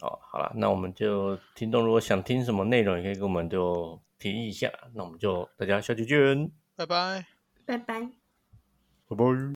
[0.00, 4.72] 哦，好了，那我们就听众如果想听什么内容，也可以跟我们就提议一下。
[4.94, 7.26] 那我们就大家下期见，拜拜。
[7.64, 8.17] 拜拜。
[9.08, 9.38] 拜拜。